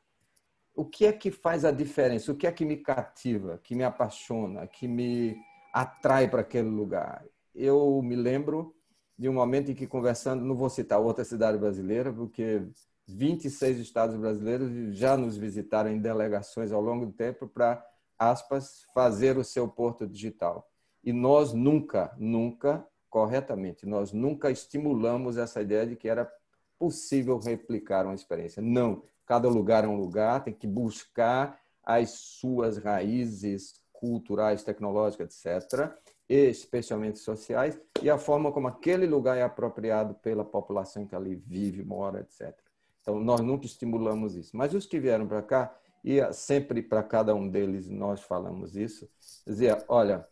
[0.75, 2.31] O que é que faz a diferença?
[2.31, 5.35] O que é que me cativa, que me apaixona, que me
[5.73, 7.25] atrai para aquele lugar?
[7.55, 8.75] Eu me lembro
[9.17, 12.61] de um momento em que, conversando, não vou citar outra cidade brasileira, porque
[13.07, 17.83] 26 estados brasileiros já nos visitaram em delegações ao longo do tempo para,
[18.17, 20.69] aspas, fazer o seu porto digital.
[21.03, 23.85] E nós nunca, nunca corretamente.
[23.85, 26.31] Nós nunca estimulamos essa ideia de que era
[26.77, 28.61] possível replicar uma experiência.
[28.61, 35.91] Não, cada lugar é um lugar, tem que buscar as suas raízes culturais, tecnológicas, etc.,
[36.29, 41.83] especialmente sociais, e a forma como aquele lugar é apropriado pela população que ali vive,
[41.83, 42.55] mora, etc.
[43.01, 44.55] Então, nós nunca estimulamos isso.
[44.55, 49.09] Mas os que vieram para cá, e sempre para cada um deles nós falamos isso,
[49.45, 50.27] dizia, olha,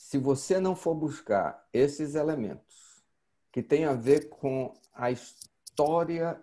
[0.00, 3.04] se você não for buscar esses elementos
[3.52, 6.42] que têm a ver com a história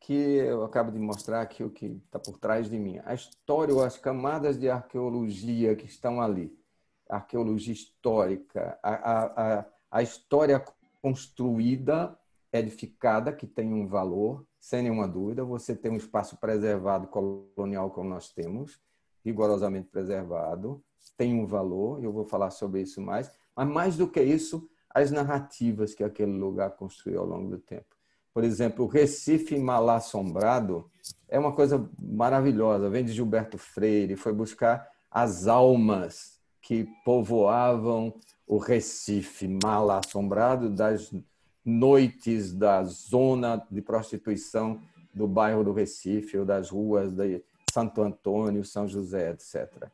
[0.00, 3.74] que eu acabo de mostrar aqui, o que está por trás de mim, a história
[3.74, 6.58] ou as camadas de arqueologia que estão ali,
[7.06, 10.64] arqueologia histórica, a, a, a história
[11.02, 12.18] construída,
[12.50, 15.44] edificada, que tem um valor, sem nenhuma dúvida.
[15.44, 18.80] Você tem um espaço preservado colonial como nós temos,
[19.22, 20.82] rigorosamente preservado
[21.16, 25.10] tem um valor, eu vou falar sobre isso mais, mas mais do que isso, as
[25.10, 27.96] narrativas que aquele lugar construiu ao longo do tempo.
[28.32, 30.90] Por exemplo, o Recife Mal Assombrado
[31.28, 38.14] é uma coisa maravilhosa, vem de Gilberto Freire, foi buscar as almas que povoavam
[38.46, 41.12] o Recife Mal Assombrado das
[41.64, 44.80] noites da zona de prostituição
[45.14, 47.42] do bairro do Recife ou das ruas de
[47.72, 49.90] Santo Antônio, São José, etc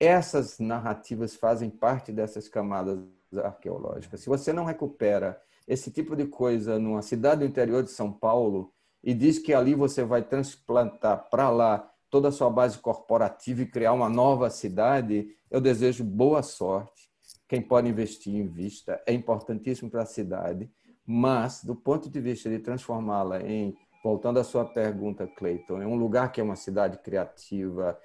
[0.00, 2.98] essas narrativas fazem parte dessas camadas
[3.36, 4.20] arqueológicas.
[4.20, 8.72] Se você não recupera esse tipo de coisa numa cidade do interior de São Paulo
[9.02, 13.66] e diz que ali você vai transplantar para lá toda a sua base corporativa e
[13.66, 17.08] criar uma nova cidade, eu desejo boa sorte.
[17.46, 19.00] Quem pode investir, invista.
[19.06, 20.70] É importantíssimo para a cidade,
[21.06, 25.96] mas do ponto de vista de transformá-la em, voltando à sua pergunta, Cleiton, em um
[25.96, 27.98] lugar que é uma cidade criativa,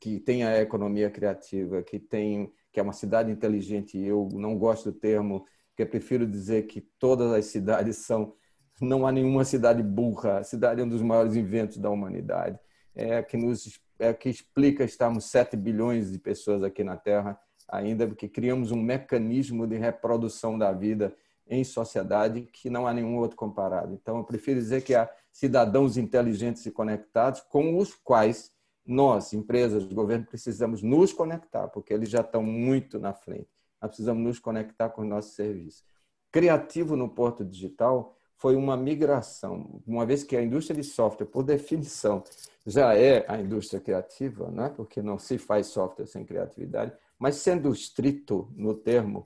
[0.00, 3.96] que tem a economia criativa, que tem que é uma cidade inteligente.
[3.96, 5.44] Eu não gosto do termo,
[5.76, 8.34] que prefiro dizer que todas as cidades são
[8.80, 10.38] não há nenhuma cidade burra.
[10.38, 12.58] A cidade é um dos maiores inventos da humanidade.
[12.94, 18.06] É que nos é que explica estarmos 7 bilhões de pessoas aqui na Terra ainda,
[18.06, 21.14] porque criamos um mecanismo de reprodução da vida
[21.46, 23.94] em sociedade que não há nenhum outro comparado.
[23.94, 28.50] Então, eu prefiro dizer que há cidadãos inteligentes e conectados com os quais
[28.86, 33.48] nós, empresas, governo, precisamos nos conectar, porque eles já estão muito na frente.
[33.80, 35.84] Nós precisamos nos conectar com os nossos serviços.
[36.30, 41.42] Criativo no Porto Digital foi uma migração, uma vez que a indústria de software, por
[41.42, 42.22] definição,
[42.66, 44.70] já é a indústria criativa, né?
[44.74, 49.24] porque não se faz software sem criatividade, mas sendo estrito no termo,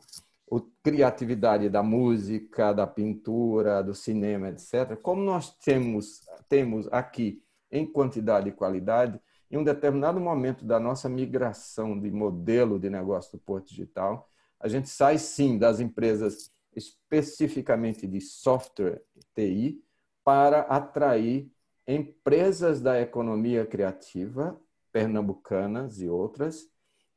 [0.52, 7.86] a criatividade da música, da pintura, do cinema, etc., como nós temos, temos aqui em
[7.86, 13.38] quantidade e qualidade, em um determinado momento da nossa migração de modelo de negócio do
[13.38, 14.28] Porto Digital,
[14.60, 19.02] a gente sai sim das empresas especificamente de software
[19.34, 19.82] TI
[20.24, 21.50] para atrair
[21.86, 24.60] empresas da economia criativa,
[24.92, 26.68] pernambucanas e outras,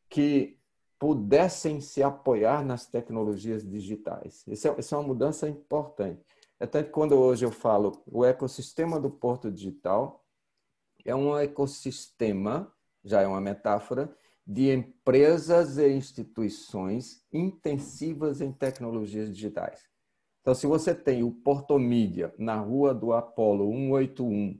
[0.09, 0.57] que
[0.97, 4.45] pudessem se apoiar nas tecnologias digitais.
[4.47, 6.23] Essa é, é uma mudança importante.
[6.59, 10.20] Até quando hoje eu falo o ecossistema do Porto Digital,
[11.05, 12.71] é um ecossistema,
[13.03, 14.13] já é uma metáfora,
[14.45, 19.89] de empresas e instituições intensivas em tecnologias digitais.
[20.41, 24.59] Então, se você tem o Portomídia na rua do Apolo 181,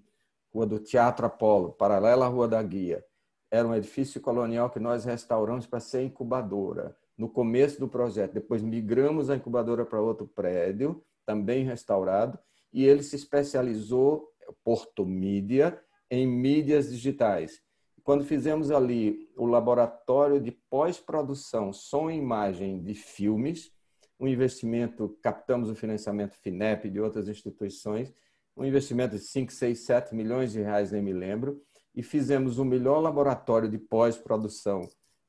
[0.54, 3.04] Rua do Teatro Apolo, paralela à Rua da Guia.
[3.50, 6.96] Era um edifício colonial que nós restauramos para ser incubadora.
[7.18, 12.38] No começo do projeto, depois migramos a incubadora para outro prédio, também restaurado,
[12.72, 14.30] e ele se especializou,
[14.64, 17.62] Porto Mídia, em mídias digitais.
[18.04, 23.72] Quando fizemos ali o laboratório de pós-produção, som e imagem de filmes,
[24.20, 28.14] um investimento, captamos o financiamento FINEP de outras instituições,
[28.58, 31.64] um investimento de 5, 6, 7 milhões de reais, nem me lembro,
[31.96, 34.82] e fizemos o melhor laboratório de pós-produção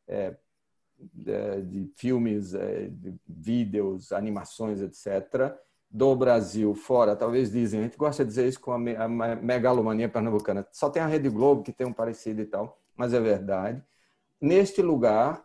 [0.09, 0.35] é,
[0.99, 5.57] de filmes, é, de vídeos, animações, etc.,
[5.92, 7.14] do Brasil fora.
[7.14, 10.66] Talvez dizem, a gente gosta de dizer isso com a megalomania pernambucana.
[10.72, 13.85] Só tem a Rede Globo que tem um parecido e tal, mas é verdade.
[14.40, 15.44] Neste lugar,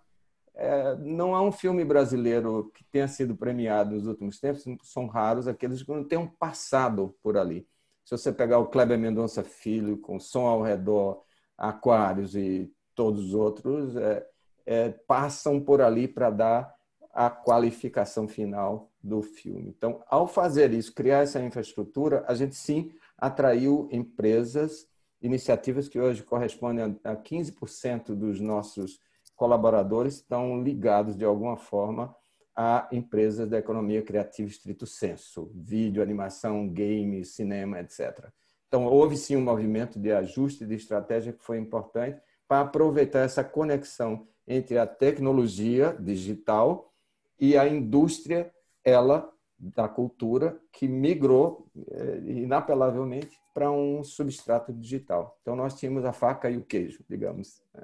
[0.55, 5.47] é, não há um filme brasileiro que tenha sido premiado nos últimos tempos, são raros
[5.47, 7.67] aqueles que não tenham passado por ali.
[8.05, 11.21] Se você pegar o Kleber Mendonça Filho, com Som ao Redor,
[11.57, 14.25] Aquários e todos os outros, é,
[14.65, 16.75] é, passam por ali para dar
[17.13, 19.69] a qualificação final do filme.
[19.69, 24.87] Então, ao fazer isso, criar essa infraestrutura, a gente sim atraiu empresas,
[25.21, 28.99] iniciativas que hoje correspondem a 15% dos nossos
[29.35, 32.15] colaboradores estão ligados de alguma forma
[32.55, 38.29] a empresas da economia criativa estrito senso, vídeo, animação, game, cinema, etc.
[38.67, 43.43] Então, houve sim um movimento de ajuste de estratégia que foi importante para aproveitar essa
[43.43, 46.91] conexão entre a tecnologia digital
[47.39, 48.51] e a indústria,
[48.87, 55.37] ela, da cultura, que migrou eh, inapelavelmente para um substrato digital.
[55.41, 57.61] Então, nós tínhamos a faca e o queijo, digamos.
[57.73, 57.83] Né?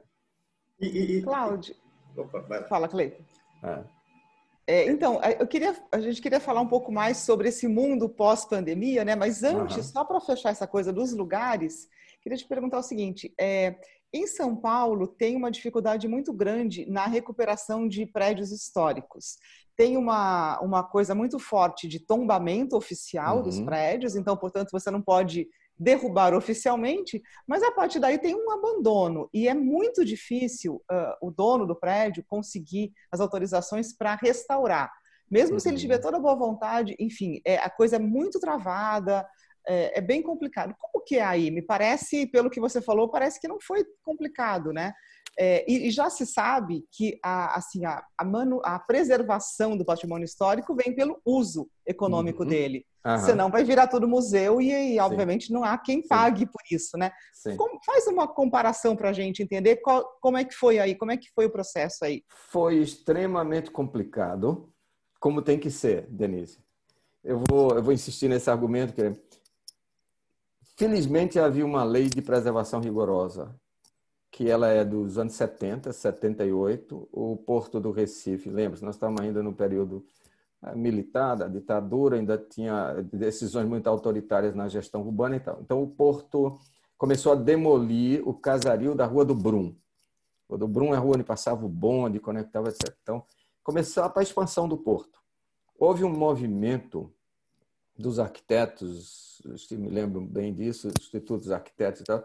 [0.80, 1.76] E, e, Cláudio.
[2.16, 3.24] Opa, Fala, Cleiton.
[3.63, 3.84] É.
[4.66, 9.04] É, então, eu queria, a gente queria falar um pouco mais sobre esse mundo pós-pandemia,
[9.04, 9.13] né?
[9.13, 9.84] Mas antes, uhum.
[9.84, 11.89] só para fechar essa coisa dos lugares,
[12.22, 13.76] queria te perguntar o seguinte: é,
[14.13, 19.38] em São Paulo tem uma dificuldade muito grande na recuperação de prédios históricos.
[19.76, 23.44] Tem uma, uma coisa muito forte de tombamento oficial uhum.
[23.44, 28.52] dos prédios, então, portanto, você não pode derrubar oficialmente, mas a partir daí tem um
[28.52, 34.92] abandono e é muito difícil uh, o dono do prédio conseguir as autorizações para restaurar.
[35.30, 35.60] Mesmo uhum.
[35.60, 36.02] se ele tiver uhum.
[36.02, 39.28] toda a boa vontade, enfim, é, a coisa é muito travada,
[39.68, 40.76] é, é, bem complicado.
[40.78, 41.50] Como que é aí?
[41.50, 44.94] Me parece, pelo que você falou, parece que não foi complicado, né?
[45.38, 49.84] É, e, e, já se sabe que a, assim, a, a, manu, a, preservação do
[49.84, 52.50] patrimônio histórico vem pelo uso econômico uhum.
[52.50, 52.86] dele.
[53.06, 53.17] Uhum.
[53.17, 56.46] Senão vai virar tudo museu e, e obviamente, não há quem pague Sim.
[56.46, 57.12] por isso, né?
[57.58, 61.12] Como, faz uma comparação para a gente entender qual, como é que foi aí, como
[61.12, 62.24] é que foi o processo aí.
[62.30, 64.72] Foi extremamente complicado,
[65.19, 66.60] como tem que ser, Denise.
[67.24, 69.13] Eu vou, eu vou insistir nesse argumento que
[70.78, 73.60] felizmente havia uma lei de preservação rigorosa
[74.34, 78.50] que ela é dos anos 70, 78, o Porto do Recife.
[78.50, 78.80] Lembra?
[78.82, 80.04] Nós estamos ainda no período
[80.63, 85.60] eh, militar, da ditadura, ainda tinha decisões muito autoritárias na gestão urbana e tal.
[85.62, 86.58] Então, o Porto
[86.98, 89.76] começou a demolir o casario da Rua do Brum.
[90.50, 92.91] Rua do Brum é a rua onde passava o bonde, conectava, etc.
[93.04, 93.24] Então,
[93.63, 95.22] começou a expansão do Porto.
[95.78, 97.13] Houve um movimento
[97.96, 102.24] dos arquitetos, me lembro bem disso, institutos arquitetos e tal,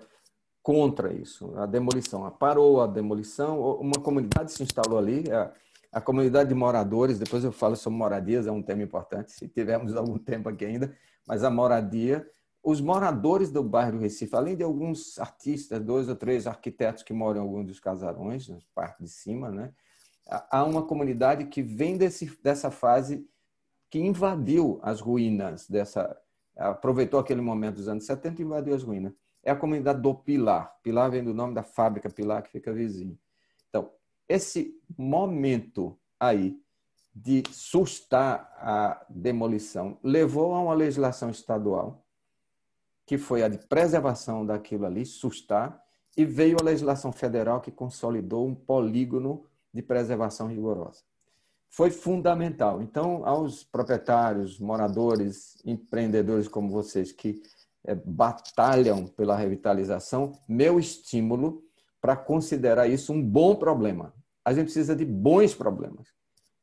[0.62, 2.30] contra isso, a demolição.
[2.30, 5.52] Parou a demolição, uma comunidade se instalou ali, a,
[5.92, 9.94] a comunidade de moradores, depois eu falo sobre moradias, é um tema importante, se tivermos
[9.96, 10.94] algum tempo aqui ainda,
[11.26, 12.28] mas a moradia,
[12.62, 17.12] os moradores do bairro do Recife, além de alguns artistas, dois ou três arquitetos que
[17.12, 19.72] moram em alguns dos casarões, na parte de cima, né?
[20.28, 23.26] há uma comunidade que vem desse, dessa fase
[23.90, 26.16] que invadiu as ruínas dessa
[26.54, 30.76] aproveitou aquele momento dos anos 70 e invadiu as ruínas é a comunidade do Pilar.
[30.82, 33.18] Pilar vem do nome da fábrica Pilar, que fica vizinho.
[33.68, 33.90] Então,
[34.28, 36.60] esse momento aí
[37.14, 42.04] de sustar a demolição levou a uma legislação estadual,
[43.04, 45.82] que foi a de preservação daquilo ali, sustar,
[46.16, 51.02] e veio a legislação federal que consolidou um polígono de preservação rigorosa.
[51.70, 52.82] Foi fundamental.
[52.82, 57.42] Então, aos proprietários, moradores, empreendedores como vocês que
[57.94, 61.62] batalham pela revitalização, meu estímulo
[62.00, 64.14] para considerar isso um bom problema.
[64.44, 66.08] A gente precisa de bons problemas.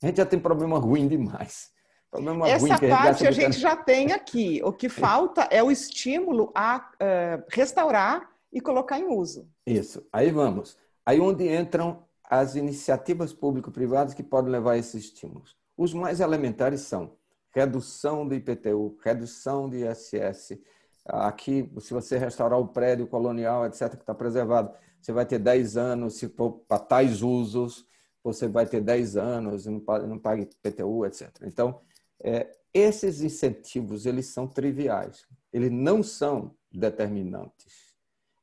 [0.02, 1.70] A gente já tem problema ruim demais.
[2.10, 4.62] Problema Essa ruim parte a gente, a gente já tem aqui.
[4.64, 9.50] O que falta é o estímulo a uh, restaurar e colocar em uso.
[9.66, 10.06] Isso.
[10.12, 10.78] Aí vamos.
[11.06, 15.56] Aí onde entram as iniciativas público-privadas que podem levar a esses estímulos.
[15.78, 17.18] Os mais elementares são
[17.52, 20.58] redução do IPTU, redução do ISS,
[21.06, 25.78] Aqui, se você restaurar o prédio colonial, etc., que está preservado, você vai ter 10
[25.78, 27.86] anos, se for para tais usos,
[28.24, 31.30] você vai ter 10 anos, pague, não pague PTU, etc.
[31.44, 31.80] Então,
[32.20, 37.94] é, esses incentivos, eles são triviais, eles não são determinantes.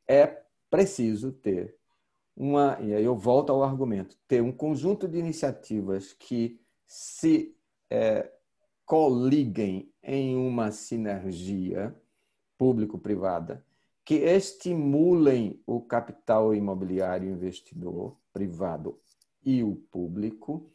[0.06, 1.76] É preciso ter
[2.36, 7.56] uma, e aí eu volto ao argumento, ter um conjunto de iniciativas que se
[7.90, 8.30] é,
[8.86, 11.94] coliguem em uma sinergia
[12.62, 13.64] público-privada,
[14.04, 19.00] que estimulem o capital imobiliário investidor privado
[19.44, 20.70] e o público,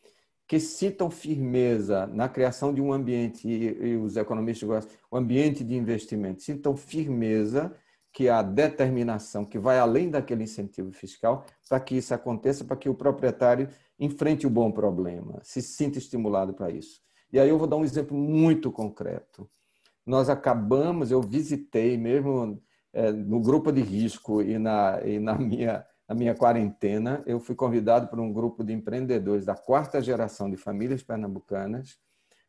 [0.46, 5.76] que citam firmeza na criação de um ambiente, e, os economistas gostam, o ambiente de
[5.76, 7.74] investimento, citam firmeza
[8.12, 12.90] que há determinação que vai além daquele incentivo fiscal para que isso aconteça, para que
[12.90, 17.02] o proprietário enfrente o bom problema, se sinta estimulado para isso.
[17.32, 19.50] E aí eu vou dar um exemplo muito concreto.
[20.08, 22.60] Nós acabamos, eu visitei mesmo
[22.94, 27.54] é, no grupo de risco e na, e na minha na minha quarentena, eu fui
[27.54, 32.00] convidado por um grupo de empreendedores da quarta geração de famílias pernambucanas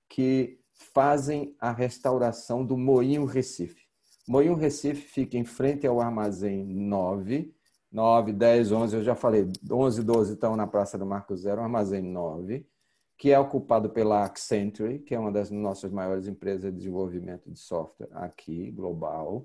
[0.09, 0.61] que
[0.95, 3.89] fazem a restauração do Moinho Recife.
[4.29, 7.53] Moinho Recife fica em frente ao Armazém 9,
[7.91, 12.03] 9, 10, 11, eu já falei, 11, 12 estão na Praça do Marco Zero, Armazém
[12.03, 12.65] 9,
[13.19, 17.59] que é ocupado pela Accenture, que é uma das nossas maiores empresas de desenvolvimento de
[17.59, 19.45] software aqui, global.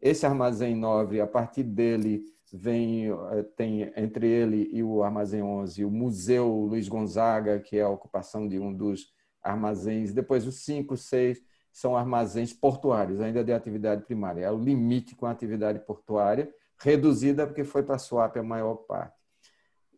[0.00, 5.84] Esse Armazém 9, a partir dele, vem eh, tem entre ele e o Armazém 11
[5.84, 10.12] o Museu Luiz Gonzaga, que é a ocupação de um dos armazéns.
[10.12, 11.38] Depois os 5, 6
[11.70, 14.46] são armazéns portuários, ainda de atividade primária.
[14.46, 18.76] É o limite com a atividade portuária, reduzida porque foi para a SWAP a maior
[18.76, 19.16] parte.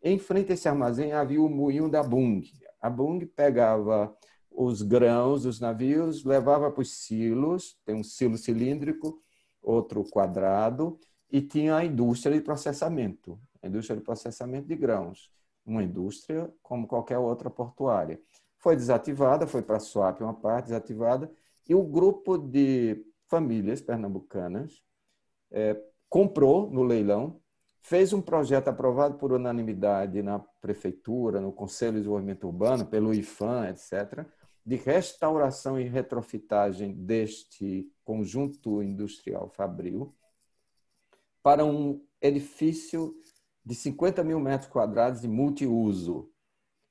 [0.03, 2.43] Em frente a esse armazém havia o moinho da Bung.
[2.85, 4.15] A Bung pegava
[4.51, 9.23] os grãos dos navios, levava para os silos, tem um silo cilíndrico,
[9.63, 10.99] outro quadrado,
[11.33, 15.33] e tinha a indústria de processamento, a indústria de processamento de grãos,
[15.65, 18.21] uma indústria como qualquer outra portuária.
[18.59, 21.33] Foi desativada, foi para a SWAP uma parte desativada,
[21.67, 24.83] e o grupo de famílias pernambucanas
[25.51, 25.75] é,
[26.07, 27.41] comprou no leilão,
[27.85, 33.69] fez um projeto aprovado por unanimidade na prefeitura, no Conselho de Desenvolvimento Urbano, pelo IFAM,
[33.69, 34.27] etc.,
[34.65, 40.15] de restauração e retrofitagem deste conjunto industrial fabril,
[41.43, 43.15] para um edifício
[43.63, 46.33] de 50 mil metros quadrados de multiuso,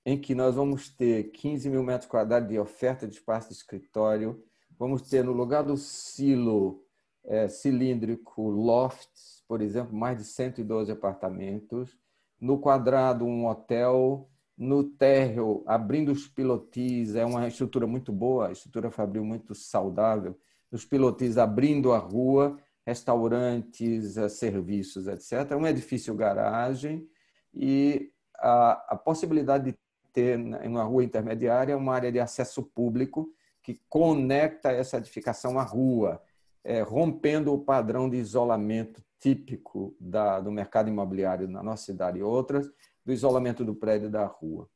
[0.06, 4.44] em que nós vamos ter 15 mil metros quadrados de oferta de espaço de escritório,
[4.78, 6.86] vamos ter no lugar do silo
[7.24, 11.96] é, cilíndrico lofts, por exemplo, mais de 112 apartamentos,
[12.42, 14.28] no quadrado um hotel,
[14.58, 20.36] no térreo abrindo os pilotis, é uma estrutura muito boa, estrutura fabril muito saudável,
[20.72, 25.56] os pilotis abrindo a rua restaurantes, eh, serviços, etc.
[25.56, 27.08] Um edifício garagem
[27.54, 29.78] e a, a possibilidade de
[30.12, 33.32] ter em uma rua intermediária uma área de acesso público
[33.62, 36.20] que conecta essa edificação à rua,
[36.64, 42.24] é, rompendo o padrão de isolamento típico da, do mercado imobiliário na nossa cidade e
[42.24, 42.70] outras,
[43.06, 44.70] do isolamento do prédio da rua.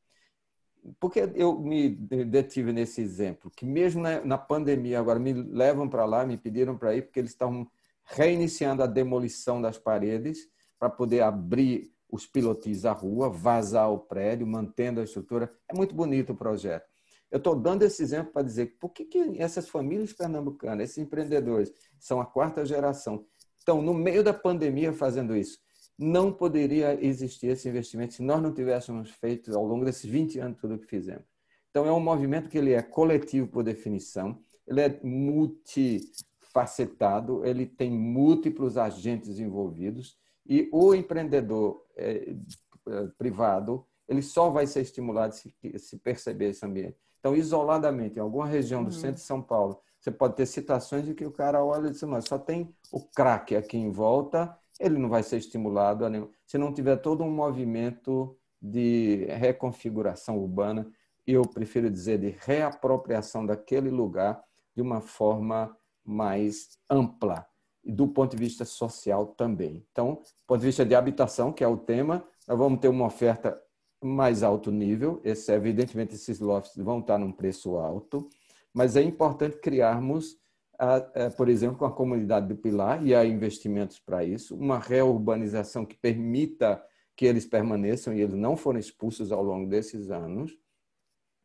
[0.99, 3.51] Por que eu me detive nesse exemplo?
[3.55, 7.19] Que mesmo na, na pandemia, agora me levam para lá, me pediram para ir, porque
[7.19, 7.69] eles estavam
[8.05, 14.47] reiniciando a demolição das paredes para poder abrir os pilotis à rua, vazar o prédio,
[14.47, 15.51] mantendo a estrutura.
[15.67, 16.87] É muito bonito o projeto.
[17.29, 21.71] Eu estou dando esse exemplo para dizer por que, que essas famílias pernambucanas, esses empreendedores,
[21.99, 23.25] são a quarta geração,
[23.57, 25.59] estão no meio da pandemia fazendo isso.
[25.97, 30.59] Não poderia existir esse investimento se nós não tivéssemos feito ao longo desses 20 anos
[30.59, 31.25] tudo o que fizemos.
[31.69, 36.01] Então é um movimento que ele é coletivo por definição, ele é multi
[36.53, 42.33] facetado, ele tem múltiplos agentes envolvidos e o empreendedor é,
[42.87, 46.97] é, privado ele só vai ser estimulado se, se, perceber esse ambiente.
[47.27, 48.91] Então, isoladamente, em alguma região do uhum.
[48.93, 52.01] centro de São Paulo, você pode ter situações de que o cara olha e diz,
[52.03, 56.29] mas só tem o crack aqui em volta, ele não vai ser estimulado a nenhum.
[56.45, 60.89] Se não tiver todo um movimento de reconfiguração urbana,
[61.25, 64.41] eu prefiro dizer de reapropriação daquele lugar
[64.73, 65.75] de uma forma
[66.05, 67.45] mais ampla
[67.83, 69.85] e do ponto de vista social também.
[69.91, 73.05] Então, do ponto de vista de habitação, que é o tema, nós vamos ter uma
[73.05, 73.61] oferta
[74.03, 75.19] mais alto nível.
[75.23, 78.29] Esse, evidentemente, esses lofts vão estar num preço alto,
[78.73, 80.37] mas é importante criarmos,
[81.35, 85.97] por exemplo, com a comunidade do Pilar, e há investimentos para isso, uma reurbanização que
[85.97, 86.83] permita
[87.15, 90.55] que eles permaneçam e eles não foram expulsos ao longo desses anos,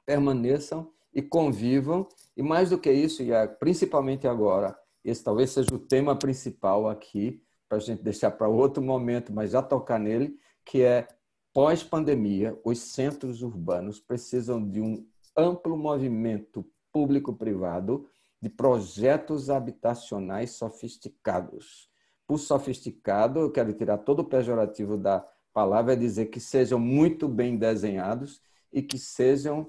[0.05, 2.07] permaneçam e convivam.
[2.36, 7.42] E mais do que isso, e principalmente agora, esse talvez seja o tema principal aqui,
[7.68, 11.09] para a gente deixar para outro momento, mas já tocar nele, que é
[11.53, 18.07] pós-pandemia, os centros urbanos precisam de um amplo movimento público-privado
[18.40, 21.88] de projetos habitacionais sofisticados.
[22.26, 27.28] Por sofisticado, eu quero tirar todo o pejorativo da palavra, é dizer que sejam muito
[27.28, 28.40] bem desenhados
[28.72, 29.68] e que sejam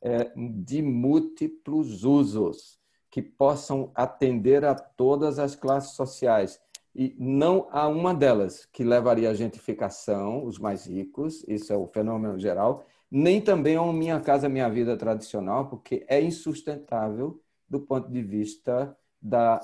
[0.00, 2.78] é, de múltiplos usos,
[3.10, 6.60] que possam atender a todas as classes sociais,
[6.94, 11.86] e não há uma delas que levaria à gentrificação, os mais ricos, isso é o
[11.86, 18.10] fenômeno geral, nem também a Minha Casa Minha Vida tradicional, porque é insustentável do ponto
[18.10, 19.60] de vista da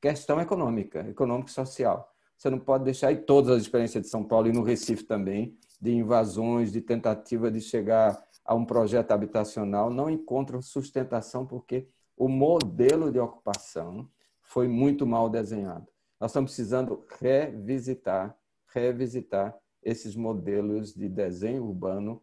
[0.00, 2.12] questão econômica, econômico e social.
[2.36, 5.56] Você não pode deixar aí todas as experiências de São Paulo e no Recife também,
[5.80, 12.28] de invasões, de tentativa de chegar a um projeto habitacional, não encontram sustentação porque o
[12.28, 14.08] modelo de ocupação
[14.40, 15.91] foi muito mal desenhado.
[16.22, 18.38] Nós estamos precisando revisitar,
[18.72, 22.22] revisitar esses modelos de desenho urbano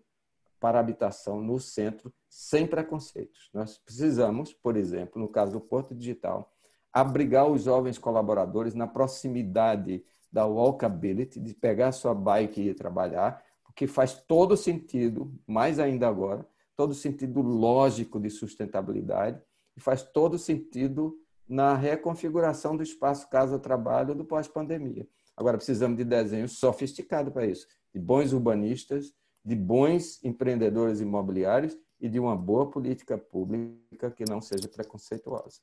[0.58, 3.50] para habitação no centro, sem preconceitos.
[3.54, 6.50] Nós precisamos, por exemplo, no caso do Porto Digital,
[6.94, 13.44] abrigar os jovens colaboradores na proximidade da walkability, de pegar sua bike e ir trabalhar,
[13.66, 19.42] porque faz todo sentido, mais ainda agora, todo sentido lógico de sustentabilidade
[19.76, 21.20] e faz todo sentido
[21.50, 25.08] na reconfiguração do espaço casa-trabalho do pós-pandemia.
[25.36, 29.12] Agora, precisamos de desenho sofisticado para isso, de bons urbanistas,
[29.44, 35.60] de bons empreendedores imobiliários e de uma boa política pública que não seja preconceituosa.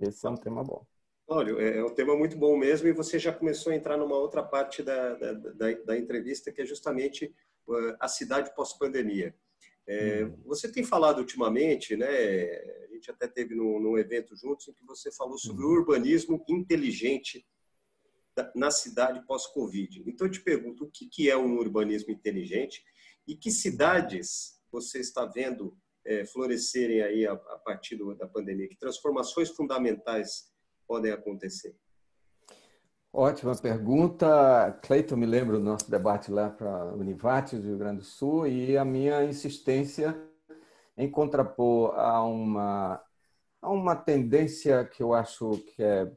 [0.00, 0.84] Esse é um tema bom.
[1.28, 4.16] Olha, é, é um tema muito bom mesmo e você já começou a entrar numa
[4.16, 7.32] outra parte da, da, da, da entrevista, que é justamente
[7.68, 9.32] uh, a cidade pós-pandemia.
[9.86, 10.24] É.
[10.44, 12.08] Você tem falado ultimamente, né,
[13.00, 15.70] gente até teve num, num evento juntos em que você falou sobre uhum.
[15.70, 17.44] o urbanismo inteligente
[18.54, 20.04] na cidade pós-Covid.
[20.06, 22.84] Então, eu te pergunto, o que é um urbanismo inteligente
[23.26, 28.68] e que cidades você está vendo é, florescerem aí a, a partir do, da pandemia?
[28.68, 30.50] Que transformações fundamentais
[30.86, 31.74] podem acontecer?
[33.12, 34.78] Ótima pergunta.
[34.82, 38.46] Cleiton, me lembro do nosso debate lá para a Univates, do Rio Grande do Sul,
[38.46, 40.29] e a minha insistência
[40.96, 43.02] em contrapor a uma,
[43.60, 46.10] a uma tendência que eu acho que é,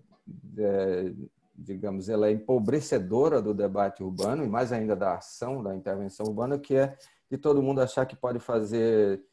[0.57, 1.13] é,
[1.55, 6.57] digamos, ela é empobrecedora do debate urbano e mais ainda da ação, da intervenção urbana,
[6.57, 6.97] que é
[7.30, 9.24] de todo mundo achar que pode fazer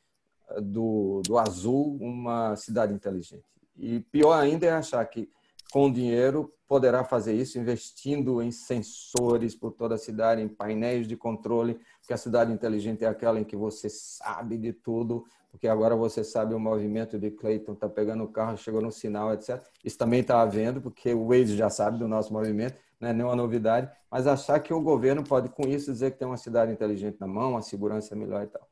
[0.63, 3.45] do, do azul uma cidade inteligente.
[3.77, 5.31] E pior ainda é achar que
[5.73, 11.17] com dinheiro poderá fazer isso investindo em sensores por toda a cidade, em painéis de
[11.17, 15.97] controle, porque a cidade inteligente é aquela em que você sabe de tudo, porque agora
[15.97, 19.61] você sabe o movimento de Clayton, está pegando o carro, chegou no sinal, etc.
[19.85, 23.35] Isso também está havendo, porque o Waze já sabe do nosso movimento, não é nenhuma
[23.35, 27.19] novidade, mas achar que o governo pode, com isso, dizer que tem uma cidade inteligente
[27.19, 28.65] na mão, a segurança é melhor e tal.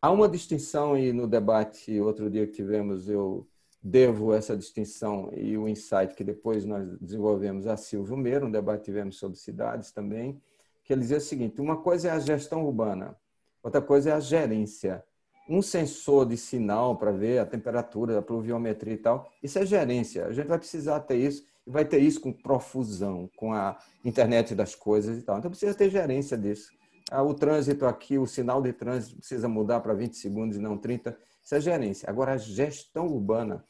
[0.00, 3.46] Há uma distinção, e no debate, outro dia que tivemos, eu
[3.82, 8.84] devo essa distinção e o insight que depois nós desenvolvemos a Silvio Meiro, um debate
[8.84, 10.40] tivemos sobre cidades também,
[10.84, 13.16] que ele dizia o seguinte, uma coisa é a gestão urbana,
[13.62, 15.04] outra coisa é a gerência
[15.48, 20.26] um sensor de sinal para ver a temperatura, a pluviometria e tal, isso é gerência.
[20.26, 24.54] A gente vai precisar ter isso e vai ter isso com profusão, com a internet
[24.54, 25.38] das coisas e tal.
[25.38, 26.70] Então precisa ter gerência disso.
[27.10, 30.78] Ah, o trânsito aqui, o sinal de trânsito precisa mudar para 20 segundos e não
[30.78, 31.16] 30.
[31.42, 32.08] Isso é gerência.
[32.08, 33.64] Agora, a gestão urbana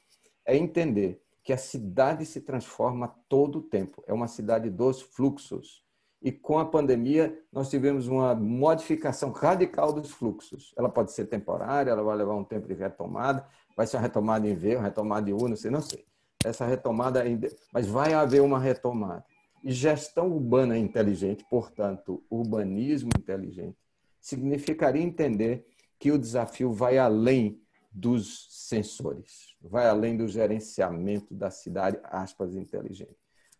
[0.44, 4.02] é entender que a cidade se transforma todo o tempo.
[4.06, 5.82] É uma cidade dos fluxos
[6.22, 10.72] e com a pandemia nós tivemos uma modificação radical dos fluxos.
[10.76, 13.44] Ela pode ser temporária, ela vai levar um tempo de retomada,
[13.76, 16.04] vai ser uma retomada em V, uma retomada em U, não sei, não sei.
[16.44, 17.24] Essa retomada,
[17.72, 19.24] mas vai haver uma retomada.
[19.64, 23.76] E gestão urbana inteligente, portanto, urbanismo inteligente,
[24.20, 25.66] significaria entender
[25.98, 27.60] que o desafio vai além
[27.92, 33.16] dos sensores, vai além do gerenciamento da cidade, aspas, inteligente.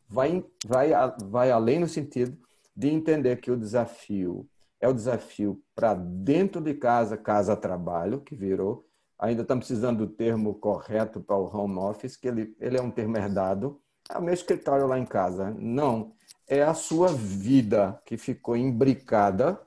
[0.09, 0.91] Vai, vai,
[1.25, 2.37] vai além no sentido
[2.75, 4.49] de entender que o desafio
[4.83, 8.85] é o desafio para dentro de casa, casa-trabalho, que virou.
[9.17, 12.91] Ainda estamos precisando do termo correto para o home office, que ele, ele é um
[12.91, 13.81] termo herdado.
[14.11, 15.55] É o meu escritório lá em casa.
[15.57, 16.13] Não,
[16.49, 19.61] é a sua vida que ficou imbricada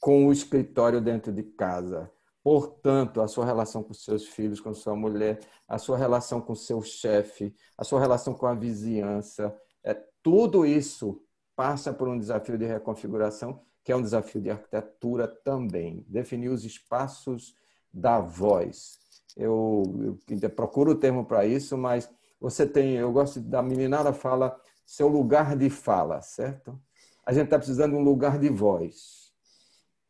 [0.00, 2.08] com o escritório dentro de casa.
[2.42, 5.38] Portanto, a sua relação com seus filhos, com sua mulher,
[5.68, 11.22] a sua relação com seu chefe, a sua relação com a vizinhança, é tudo isso
[11.54, 16.04] passa por um desafio de reconfiguração, que é um desafio de arquitetura também.
[16.08, 17.54] Definir os espaços
[17.92, 18.98] da voz.
[19.36, 22.08] Eu, eu procuro o termo para isso, mas
[22.40, 26.78] você tem, eu gosto da meninada fala, seu lugar de fala, certo?
[27.24, 29.21] A gente está precisando de um lugar de voz.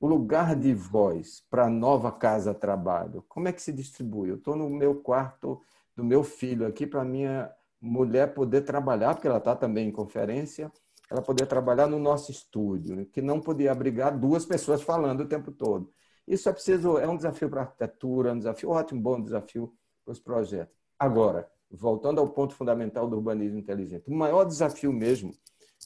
[0.02, 4.30] O lugar de voz para a nova casa trabalho, como é que se distribui?
[4.30, 5.62] Eu estou no meu quarto
[5.94, 7.48] do meu filho aqui para minha
[7.80, 10.72] mulher poder trabalhar, porque ela está também em conferência,
[11.08, 15.52] ela poder trabalhar no nosso estúdio, que não podia abrigar duas pessoas falando o tempo
[15.52, 15.88] todo.
[16.26, 19.72] Isso é preciso, é um desafio para a arquitetura, um desafio ótimo, bom desafio
[20.04, 20.74] para os projetos.
[20.98, 25.32] Agora, voltando ao ponto fundamental do urbanismo inteligente, o maior desafio mesmo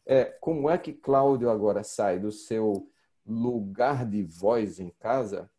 [0.07, 2.89] é como é que Cláudio agora sai do seu
[3.27, 5.51] lugar de voz em casa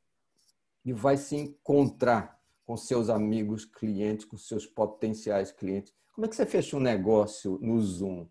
[0.85, 5.93] e vai se encontrar com seus amigos clientes, com seus potenciais clientes.
[6.13, 8.27] Como é que você fecha um negócio no Zoom?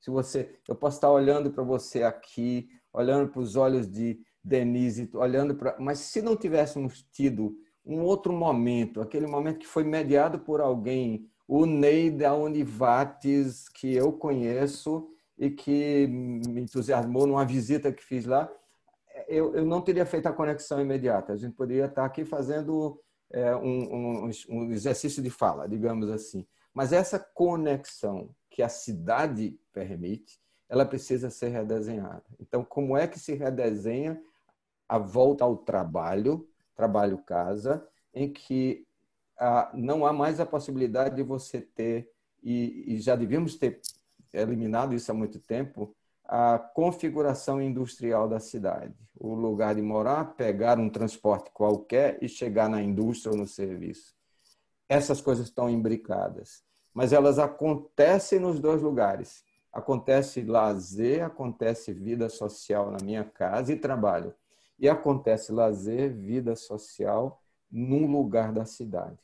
[0.00, 5.10] Se você, eu posso estar olhando para você aqui, olhando para os olhos de Denise,
[5.14, 10.38] olhando para, mas se não tivéssemos tido um outro momento, aquele momento que foi mediado
[10.38, 15.08] por alguém, o Ney da Univates, que eu conheço
[15.38, 18.50] e que me entusiasmou numa visita que fiz lá,
[19.28, 21.32] eu, eu não teria feito a conexão imediata.
[21.32, 23.00] A gente poderia estar aqui fazendo
[23.30, 26.46] é, um, um, um exercício de fala, digamos assim.
[26.72, 32.24] Mas essa conexão que a cidade permite, ela precisa ser redesenhada.
[32.40, 34.20] Então, como é que se redesenha
[34.88, 38.86] a volta ao trabalho, trabalho-casa, em que
[39.38, 42.10] ah, não há mais a possibilidade de você ter,
[42.42, 43.80] e, e já devíamos ter
[44.32, 45.94] eliminado isso há muito tempo,
[46.28, 48.94] a configuração industrial da cidade.
[49.18, 54.14] O lugar de morar, pegar um transporte qualquer e chegar na indústria ou no serviço.
[54.86, 56.62] Essas coisas estão imbricadas,
[56.92, 59.42] mas elas acontecem nos dois lugares.
[59.72, 64.34] Acontece lazer, acontece vida social na minha casa e trabalho.
[64.78, 69.18] E acontece lazer, vida social num lugar da cidade.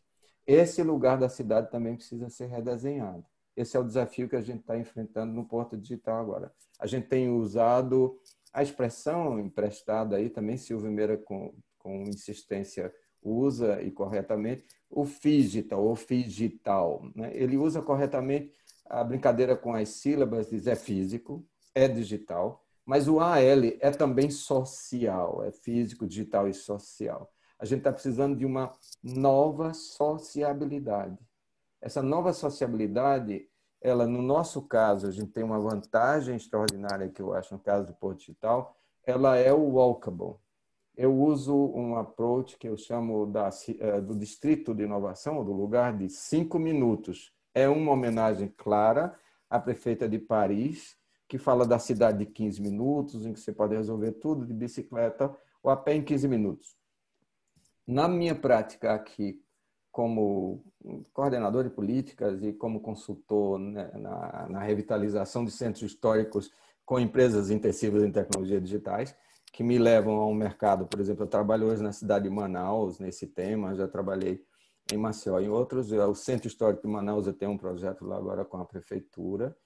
[0.46, 3.24] Esse lugar da cidade também precisa ser redesenhado.
[3.56, 6.52] Esse é o desafio que a gente está enfrentando no Porto Digital agora.
[6.84, 8.20] A gente tem usado
[8.52, 15.82] a expressão emprestada aí também, Silvio Meira com, com insistência usa e corretamente, o digital
[15.82, 17.10] ou digital.
[17.16, 17.30] Né?
[17.34, 18.52] Ele usa corretamente
[18.84, 21.42] a brincadeira com as sílabas, diz é físico,
[21.74, 27.32] é digital, mas o AL é também social, é físico, digital e social.
[27.58, 28.70] A gente está precisando de uma
[29.02, 31.18] nova sociabilidade.
[31.80, 33.48] Essa nova sociabilidade,
[33.84, 37.86] ela, no nosso caso, a gente tem uma vantagem extraordinária que eu acho no caso
[37.86, 38.74] do Porto Digital,
[39.06, 40.36] ela é o walkable.
[40.96, 45.94] Eu uso um approach que eu chamo da, eh, do distrito de inovação, do lugar
[45.98, 47.30] de cinco minutos.
[47.52, 49.14] É uma homenagem clara
[49.50, 50.96] à prefeita de Paris,
[51.28, 55.30] que fala da cidade de 15 minutos, em que você pode resolver tudo de bicicleta
[55.62, 56.74] ou a pé em 15 minutos.
[57.86, 59.43] Na minha prática aqui,
[59.94, 60.60] como
[61.12, 66.50] coordenador de políticas e como consultor né, na, na, revitalização de centros históricos
[66.84, 69.14] com empresas intensivas em tecnologias digitais,
[69.52, 73.28] que me levam ao mercado, por exemplo, eu trabalho hoje na cidade de Manaus nesse
[73.28, 74.42] tema, já trabalhei
[74.92, 78.44] em Maceió em outros, o Centro Histórico de Manaus eu tenho um projeto lá agora
[78.44, 79.56] com a prefeitura.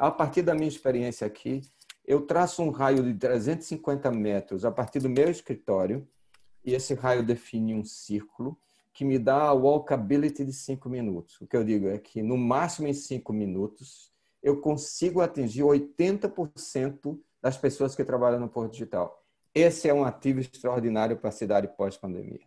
[0.00, 1.60] A partir da minha experiência aqui,
[2.04, 6.04] eu traço um raio de 350 metros a partir do meu escritório,
[6.64, 8.58] e esse raio define um círculo
[8.96, 11.38] que me dá a walkability de cinco minutos.
[11.42, 14.10] O que eu digo é que, no máximo em cinco minutos,
[14.42, 19.22] eu consigo atingir 80% das pessoas que trabalham no Porto Digital.
[19.54, 22.40] Esse é um ativo extraordinário para a cidade pós-pandemia.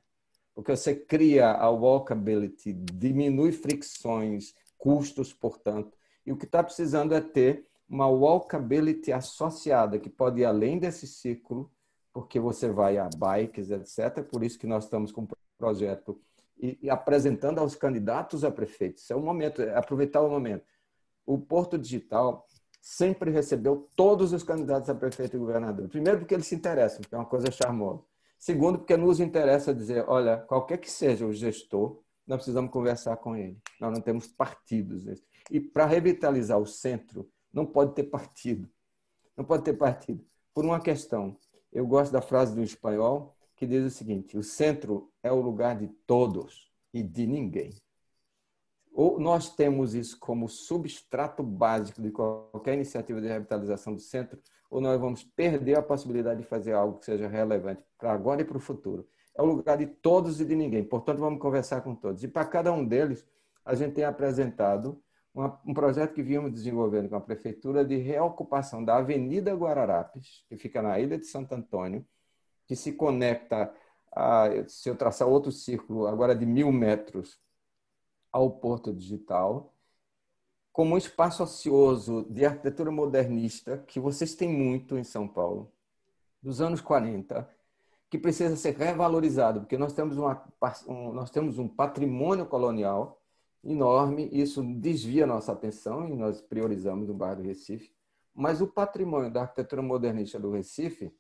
[0.56, 5.96] Porque você cria a walkability, diminui fricções, custos, portanto,
[6.26, 11.06] e o que está precisando é ter uma walkability associada, que pode ir além desse
[11.06, 11.72] ciclo,
[12.12, 14.24] porque você vai a bikes, etc.
[14.24, 15.28] Por isso que nós estamos com um
[15.60, 16.20] projeto
[16.60, 19.10] e, e apresentando aos candidatos a prefeitos.
[19.10, 20.66] É o momento, é aproveitar o momento.
[21.26, 22.46] O Porto Digital
[22.82, 25.88] sempre recebeu todos os candidatos a prefeito e governador.
[25.90, 28.04] Primeiro, porque eles se interessam, que é uma coisa charmosa.
[28.38, 33.36] Segundo, porque nos interessa dizer, olha, qualquer que seja o gestor, nós precisamos conversar com
[33.36, 33.58] ele.
[33.80, 35.06] Nós não temos partidos.
[35.52, 38.70] E para revitalizar o centro, não pode ter partido.
[39.36, 40.24] Não pode ter partido.
[40.54, 41.38] Por uma questão
[41.72, 45.78] eu gosto da frase do espanhol que diz o seguinte: o centro é o lugar
[45.78, 47.76] de todos e de ninguém.
[48.94, 54.40] Ou nós temos isso como substrato básico de qualquer iniciativa de revitalização do centro,
[54.70, 58.46] ou nós vamos perder a possibilidade de fazer algo que seja relevante para agora e
[58.46, 59.06] para o futuro.
[59.38, 60.84] É o lugar de todos e de ninguém.
[60.84, 62.24] Portanto, vamos conversar com todos.
[62.24, 63.26] E para cada um deles,
[63.64, 65.02] a gente tem apresentado
[65.34, 70.58] uma, um projeto que vimos desenvolvendo com a prefeitura de reocupação da Avenida Guararapes, que
[70.58, 72.06] fica na Ilha de Santo Antônio,
[72.70, 73.74] que se conecta,
[74.12, 77.40] a, se eu traçar outro círculo, agora de mil metros,
[78.32, 79.74] ao Porto Digital,
[80.72, 85.74] como um espaço ocioso de arquitetura modernista, que vocês têm muito em São Paulo,
[86.44, 87.50] dos anos 40,
[88.08, 90.48] que precisa ser revalorizado, porque nós temos, uma,
[90.88, 93.20] um, nós temos um patrimônio colonial
[93.64, 97.92] enorme, isso desvia nossa atenção e nós priorizamos o bairro do Recife,
[98.32, 101.12] mas o patrimônio da arquitetura modernista do Recife,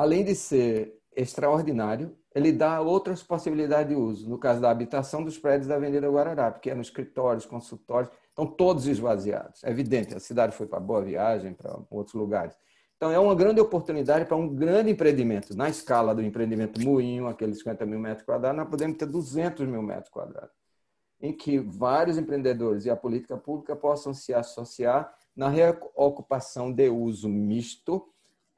[0.00, 4.30] além de ser extraordinário, ele dá outras possibilidades de uso.
[4.30, 8.86] No caso da habitação dos prédios da Avenida Guararapes, que eram escritórios, consultórios, estão todos
[8.86, 9.62] esvaziados.
[9.62, 12.56] É evidente, a cidade foi para Boa Viagem, para outros lugares.
[12.96, 15.54] Então, é uma grande oportunidade para um grande empreendimento.
[15.54, 19.82] Na escala do empreendimento Moinho, aqueles 50 mil metros quadrados, nós podemos ter 200 mil
[19.82, 20.54] metros quadrados,
[21.20, 27.28] em que vários empreendedores e a política pública possam se associar na reocupação de uso
[27.28, 28.06] misto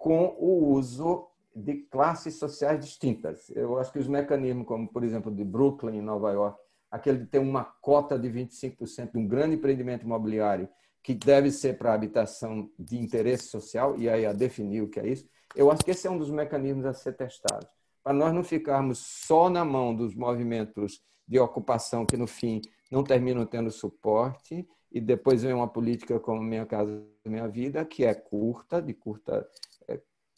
[0.02, 3.50] com o uso de classes sociais distintas.
[3.50, 6.58] Eu acho que os mecanismos, como por exemplo de Brooklyn, em Nova York,
[6.90, 10.68] aquele de ter uma cota de 25% de um grande empreendimento imobiliário
[11.02, 15.08] que deve ser para habitação de interesse social, e aí a definir o que é
[15.08, 17.66] isso, eu acho que esse é um dos mecanismos a ser testado.
[18.04, 23.02] Para nós não ficarmos só na mão dos movimentos de ocupação que, no fim, não
[23.02, 28.14] terminam tendo suporte, e depois vem uma política como Minha Casa Minha Vida, que é
[28.14, 29.46] curta, de curta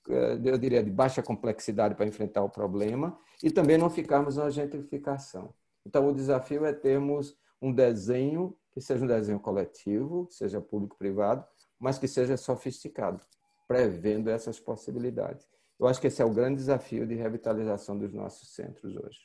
[0.08, 5.54] eu diria, de baixa complexidade para enfrentar o problema e também não ficarmos na gentrificação.
[5.86, 11.44] Então, o desafio é termos um desenho que seja um desenho coletivo, seja público-privado,
[11.78, 13.20] mas que seja sofisticado,
[13.68, 15.46] prevendo essas possibilidades.
[15.78, 19.20] Eu acho que esse é o grande desafio de revitalização dos nossos centros hoje.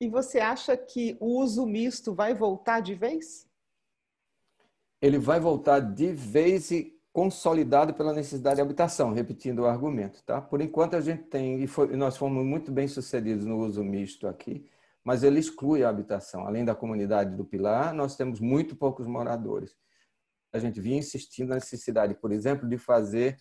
[0.00, 3.48] E você acha que o uso misto vai voltar de vez?
[5.00, 10.22] Ele vai voltar de vez e consolidado pela necessidade de habitação, repetindo o argumento.
[10.24, 10.40] Tá?
[10.40, 14.26] Por enquanto, a gente tem, e, foi, nós fomos muito bem sucedidos no uso misto
[14.26, 14.66] aqui,
[15.04, 16.46] mas ele exclui a habitação.
[16.46, 19.76] Além da comunidade do Pilar, nós temos muito poucos moradores.
[20.52, 23.36] A gente vinha insistindo na necessidade, por exemplo, de fazer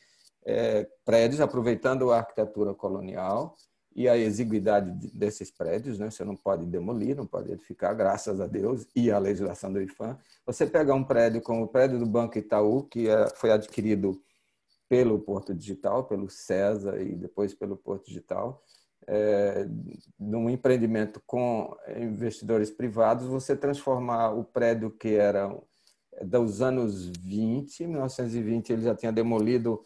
[0.45, 3.55] é, prédios aproveitando a arquitetura colonial
[3.95, 6.09] e a exiguidade desses prédios, né?
[6.09, 10.17] Você não pode demolir, não pode edificar, graças a Deus e a legislação do IFAM.
[10.45, 14.21] Você pegar um prédio como o prédio do Banco Itaú, que é, foi adquirido
[14.87, 18.61] pelo Porto Digital, pelo César e depois pelo Porto Digital,
[19.07, 19.67] é,
[20.19, 25.53] num empreendimento com investidores privados, você transformar o prédio que era
[26.23, 29.85] dos anos 20, 1920, ele já tinha demolido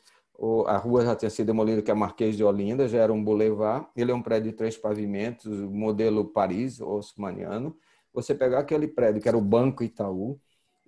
[0.67, 3.23] a rua já tinha sido demolida, que é a Marquês de Olinda, já era um
[3.23, 3.87] boulevard.
[3.95, 7.75] Ele é um prédio de três pavimentos, modelo Paris, osmaniano.
[8.13, 10.39] Você pegar aquele prédio, que era o Banco Itaú,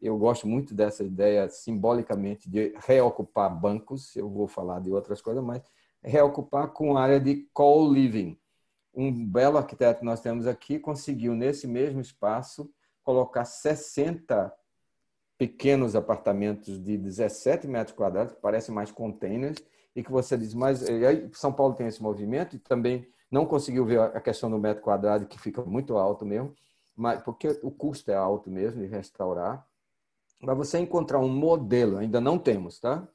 [0.01, 5.43] eu gosto muito dessa ideia, simbolicamente, de reocupar bancos, eu vou falar de outras coisas,
[5.43, 5.61] mas
[6.03, 8.37] reocupar com área de co-living.
[8.93, 12.69] Um belo arquiteto que nós temos aqui conseguiu, nesse mesmo espaço,
[13.03, 14.53] colocar 60
[15.38, 19.57] pequenos apartamentos de 17 metros quadrados, que parecem mais containers,
[19.95, 23.85] e que você diz, mas aí São Paulo tem esse movimento e também não conseguiu
[23.85, 26.53] ver a questão do metro quadrado, que fica muito alto mesmo,
[26.95, 29.65] mas porque o custo é alto mesmo de restaurar.
[30.39, 33.07] Para você encontrar um modelo, ainda não temos, tá?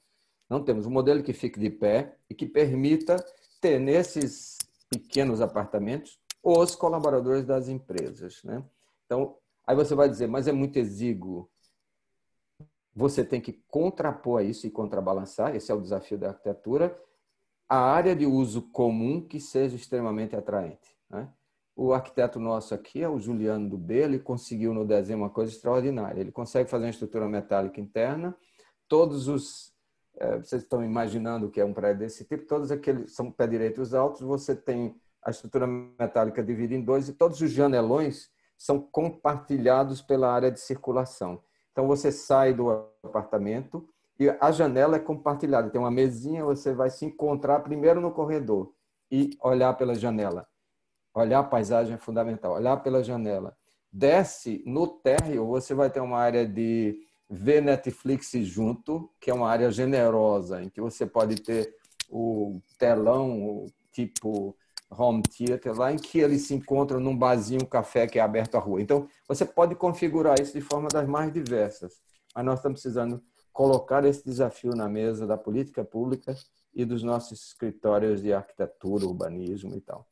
[0.50, 3.16] Não temos um modelo que fique de pé e que permita
[3.60, 4.58] ter nesses
[4.90, 8.62] pequenos apartamentos os colaboradores das empresas, né?
[9.06, 11.48] Então, aí você vai dizer, mas é muito exíguo
[12.94, 16.96] você tem que contrapor a isso e contrabalançar, esse é o desafio da arquitetura,
[17.68, 20.94] a área de uso comum que seja extremamente atraente.
[21.08, 21.28] Né?
[21.74, 25.50] O arquiteto nosso aqui é o Juliano do B, ele conseguiu no desenho uma coisa
[25.50, 26.20] extraordinária.
[26.20, 28.36] Ele consegue fazer uma estrutura metálica interna,
[28.86, 29.72] todos os.
[30.18, 33.94] É, vocês estão imaginando que é um prédio desse tipo, todos aqueles são pé direitos
[33.94, 40.02] altos, você tem a estrutura metálica dividida em dois e todos os janelões são compartilhados
[40.02, 41.42] pela área de circulação.
[41.72, 42.70] Então você sai do
[43.02, 45.70] apartamento e a janela é compartilhada.
[45.70, 48.72] Tem uma mesinha, você vai se encontrar primeiro no corredor
[49.10, 50.46] e olhar pela janela.
[51.14, 52.52] Olhar a paisagem é fundamental.
[52.52, 53.56] Olhar pela janela.
[53.92, 56.98] Desce no térreo, você vai ter uma área de
[57.28, 61.74] ver Netflix junto, que é uma área generosa, em que você pode ter
[62.08, 64.56] o telão, tipo
[64.96, 68.56] home theater, lá em que eles se encontram num barzinho, um café que é aberto
[68.56, 68.80] à rua.
[68.80, 72.00] Então, você pode configurar isso de forma das mais diversas.
[72.34, 73.22] Mas nós estamos precisando
[73.52, 76.34] colocar esse desafio na mesa da política pública
[76.74, 80.08] e dos nossos escritórios de arquitetura, urbanismo e tal.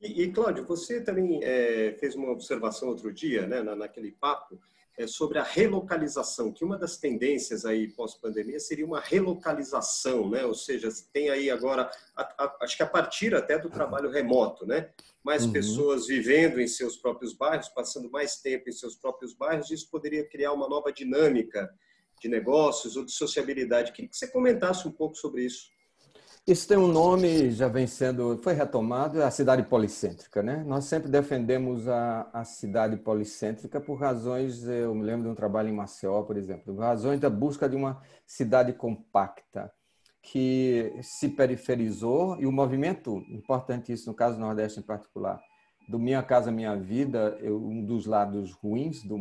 [0.00, 4.60] E, e Cláudio, você também é, fez uma observação outro dia, né, na, naquele papo,
[4.98, 10.44] é, sobre a relocalização, que uma das tendências aí pós-pandemia seria uma relocalização, né?
[10.44, 14.66] Ou seja, tem aí agora, a, a, acho que a partir até do trabalho remoto,
[14.66, 14.90] né?
[15.22, 15.52] Mais uhum.
[15.52, 20.26] pessoas vivendo em seus próprios bairros, passando mais tempo em seus próprios bairros, isso poderia
[20.26, 21.70] criar uma nova dinâmica
[22.20, 23.92] de negócios ou de sociabilidade.
[23.92, 25.75] Queria que você comentasse um pouco sobre isso.
[26.46, 30.62] Isso tem um nome, já vem sendo, foi retomado, é a cidade policêntrica, né?
[30.64, 35.70] Nós sempre defendemos a, a cidade policêntrica por razões, eu me lembro de um trabalho
[35.70, 39.72] em Maceió, por exemplo, por razões da busca de uma cidade compacta,
[40.22, 45.40] que se periferizou, e o movimento, importante isso no caso do Nordeste em particular,
[45.88, 49.18] do Minha Casa Minha Vida, eu, um dos lados ruins do,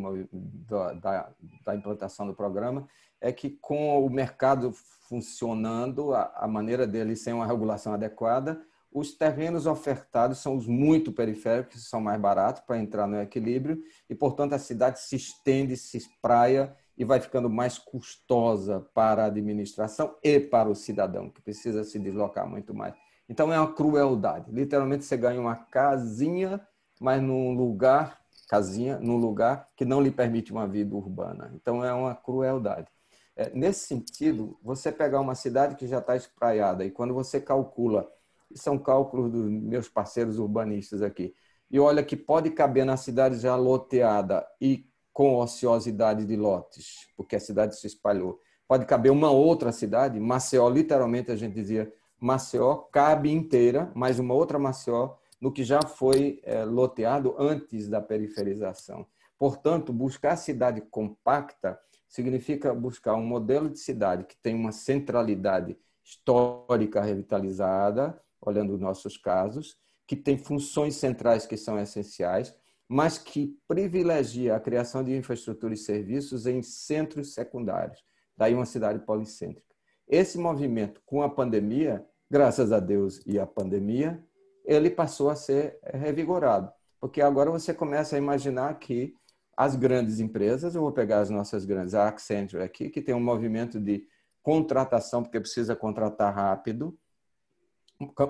[0.70, 1.32] da,
[1.66, 2.88] da implantação do programa
[3.26, 4.72] é que com o mercado
[5.10, 8.62] funcionando, a, a maneira dele sem uma regulação adequada,
[8.94, 13.82] os terrenos ofertados são os muito periféricos, que são mais baratos para entrar no equilíbrio,
[14.08, 19.26] e, portanto, a cidade se estende, se espraia e vai ficando mais custosa para a
[19.26, 22.94] administração e para o cidadão, que precisa se deslocar muito mais.
[23.28, 24.52] Então, é uma crueldade.
[24.52, 26.62] Literalmente, você ganha uma casinha,
[27.02, 31.52] mas num lugar, casinha, num lugar que não lhe permite uma vida urbana.
[31.56, 32.88] Então, é uma crueldade.
[33.36, 38.10] É, nesse sentido, você pegar uma cidade que já está espraiada e quando você calcula,
[38.54, 41.36] são cálculos dos meus parceiros urbanistas aqui,
[41.70, 47.36] e olha que pode caber na cidade já loteada e com ociosidade de lotes, porque
[47.36, 48.40] a cidade se espalhou.
[48.68, 54.34] Pode caber uma outra cidade, Maceió, literalmente a gente dizia, Maceió cabe inteira, mais uma
[54.34, 59.06] outra Maceió, no que já foi é, loteado antes da periferização.
[59.38, 61.78] Portanto, buscar cidade compacta
[62.16, 69.18] significa buscar um modelo de cidade que tem uma centralidade histórica revitalizada, olhando os nossos
[69.18, 72.56] casos, que tem funções centrais que são essenciais,
[72.88, 78.02] mas que privilegia a criação de infraestrutura e serviços em centros secundários.
[78.38, 79.76] Daí uma cidade policêntrica.
[80.08, 84.24] Esse movimento, com a pandemia, graças a Deus e a pandemia,
[84.64, 86.72] ele passou a ser revigorado.
[87.02, 89.16] Porque agora você começa a imaginar que
[89.56, 93.24] as grandes empresas, eu vou pegar as nossas grandes, a Accenture aqui, que tem um
[93.24, 94.08] movimento de
[94.44, 96.98] contratação, porque precisa contratar rápido,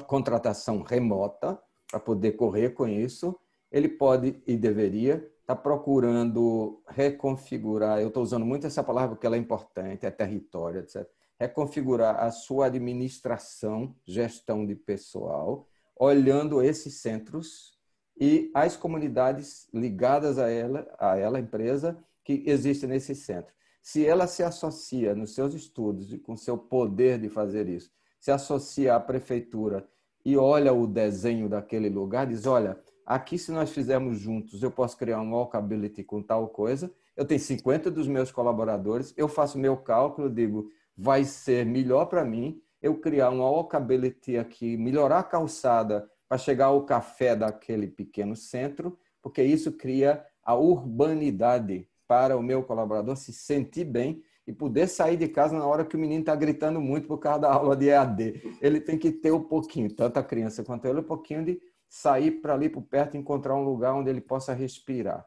[0.08, 1.60] contratação remota,
[1.90, 3.38] para poder correr com isso.
[3.72, 9.26] Ele pode e deveria estar tá procurando reconfigurar, eu estou usando muito essa palavra porque
[9.26, 11.08] ela é importante, é território, etc.
[11.40, 17.75] Reconfigurar a sua administração, gestão de pessoal, olhando esses centros
[18.18, 23.54] e as comunidades ligadas a ela, a ela, empresa, que existe nesse centro.
[23.82, 28.32] Se ela se associa nos seus estudos e com seu poder de fazer isso, se
[28.32, 29.88] associa à prefeitura
[30.26, 34.98] e olha o desenho daquele lugar, diz: olha, aqui se nós fizermos juntos, eu posso
[34.98, 36.92] criar um walkability com tal coisa.
[37.16, 42.26] Eu tenho 50 dos meus colaboradores, eu faço meu cálculo, digo, vai ser melhor para
[42.26, 48.36] mim eu criar um walkability aqui, melhorar a calçada para chegar ao café daquele pequeno
[48.36, 54.88] centro, porque isso cria a urbanidade para o meu colaborador se sentir bem e poder
[54.88, 57.76] sair de casa na hora que o menino está gritando muito por causa da aula
[57.76, 58.58] de EAD.
[58.62, 61.60] Ele tem que ter um pouquinho, tanto a criança quanto ele, um pouquinho de
[61.90, 65.26] sair para ali por perto encontrar um lugar onde ele possa respirar.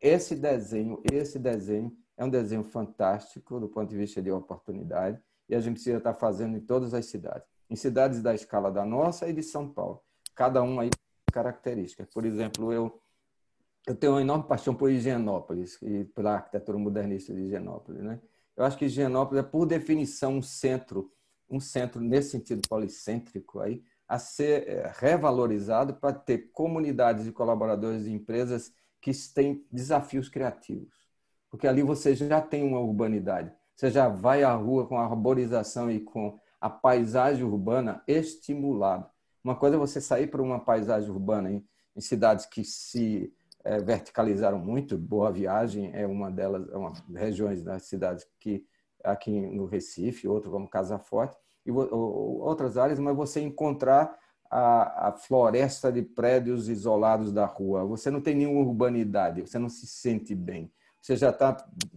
[0.00, 5.18] Esse desenho, esse desenho é um desenho fantástico do ponto de vista de oportunidade
[5.48, 8.70] e a gente precisa estar tá fazendo em todas as cidades, em cidades da escala
[8.70, 10.02] da nossa e de São Paulo
[10.38, 10.88] cada um aí
[11.32, 12.06] características.
[12.14, 13.02] Por exemplo, eu
[13.88, 18.20] eu tenho uma enorme paixão por Higienópolis e pela arquitetura modernista de Higienópolis, né?
[18.54, 21.10] Eu acho que Higienópolis é por definição um centro,
[21.48, 28.06] um centro nesse sentido policêntrico aí, a ser é, revalorizado para ter comunidades de colaboradores
[28.06, 30.94] e empresas que têm desafios criativos.
[31.50, 33.50] Porque ali você já tem uma urbanidade.
[33.74, 39.08] Você já vai à rua com a arborização e com a paisagem urbana estimulado.
[39.42, 41.64] Uma coisa é você sair para uma paisagem urbana em,
[41.96, 43.32] em cidades que se
[43.64, 44.96] é, verticalizaram muito.
[44.96, 48.64] Boa Viagem é uma delas, é uma regiões das cidades que
[49.02, 54.18] aqui no Recife, outro como Casa Forte e outras áreas, mas você encontrar
[54.50, 57.84] a, a, floresta de prédios isolados da rua.
[57.84, 60.72] Você não tem nenhuma urbanidade, você não se sente bem.
[61.00, 61.56] Você já está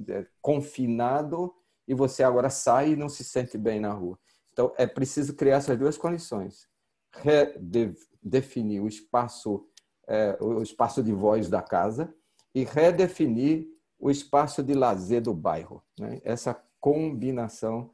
[0.09, 1.53] é, confinado
[1.87, 4.19] e você agora sai e não se sente bem na rua.
[4.53, 6.70] Então, é preciso criar essas duas condições
[7.13, 9.67] redefinir o espaço,
[10.07, 12.13] é, o espaço de voz da casa
[12.53, 13.67] e redefinir
[13.99, 15.83] o espaço de lazer do bairro.
[15.99, 16.21] Né?
[16.23, 17.93] Essa combinação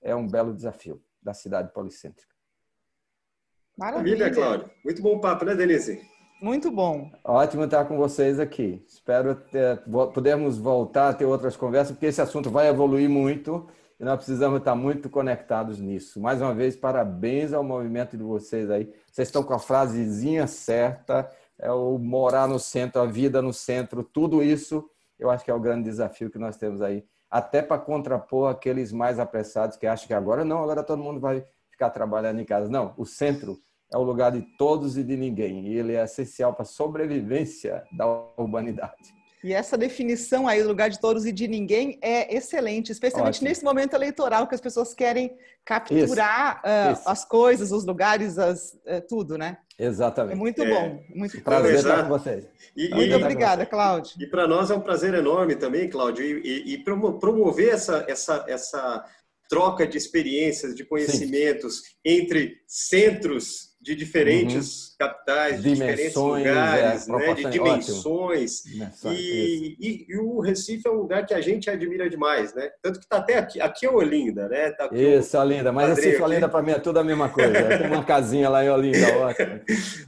[0.00, 2.30] é um belo desafio da cidade policêntrica.
[3.76, 4.70] Maravilha, Cláudio.
[4.84, 6.00] Muito bom papo, né, Denise?
[6.40, 7.10] Muito bom.
[7.22, 8.82] Ótimo estar com vocês aqui.
[8.88, 9.82] Espero ter,
[10.14, 13.68] podermos voltar a ter outras conversas, porque esse assunto vai evoluir muito
[14.00, 16.18] e nós precisamos estar muito conectados nisso.
[16.18, 18.90] Mais uma vez, parabéns ao movimento de vocês aí.
[19.12, 24.02] Vocês estão com a frasezinha certa, é o morar no centro, a vida no centro,
[24.02, 24.88] tudo isso,
[25.18, 28.90] eu acho que é o grande desafio que nós temos aí, até para contrapor aqueles
[28.90, 32.70] mais apressados que acham que agora não, agora todo mundo vai ficar trabalhando em casa.
[32.70, 33.58] Não, o centro
[33.92, 37.84] é o lugar de todos e de ninguém, e ele é essencial para a sobrevivência
[37.92, 38.06] da
[38.38, 39.19] humanidade.
[39.42, 43.48] E essa definição aí do lugar de todos e de ninguém é excelente, especialmente Ótimo.
[43.48, 45.34] nesse momento eleitoral que as pessoas querem
[45.64, 47.08] capturar isso, uh, isso.
[47.08, 49.56] as coisas, os lugares, as, uh, tudo, né?
[49.78, 50.34] Exatamente.
[50.34, 51.02] É muito bom.
[51.14, 52.44] Muito prazer estar com vocês.
[52.76, 54.12] E, muito obrigada, Cláudio.
[54.20, 58.44] E para nós é um prazer enorme também, Cláudio, e, e, e promover essa, essa,
[58.46, 59.04] essa
[59.48, 61.94] troca de experiências, de conhecimentos Sim.
[62.04, 64.96] entre centros de diferentes uhum.
[64.98, 67.34] capitais, de diferentes lugares, é, né?
[67.34, 68.64] de dimensões.
[69.06, 72.70] E, e, e, o Recife é um lugar que a gente admira demais, né?
[72.82, 73.58] Tanto que está até aqui.
[73.58, 74.70] Aqui é Olinda, né?
[74.72, 75.72] Tá Isso, Olinda.
[75.72, 77.52] Mas Recife e Olinda, para mim, é tudo a mesma coisa.
[77.78, 79.60] Tem uma casinha lá em Olinda, ótimo.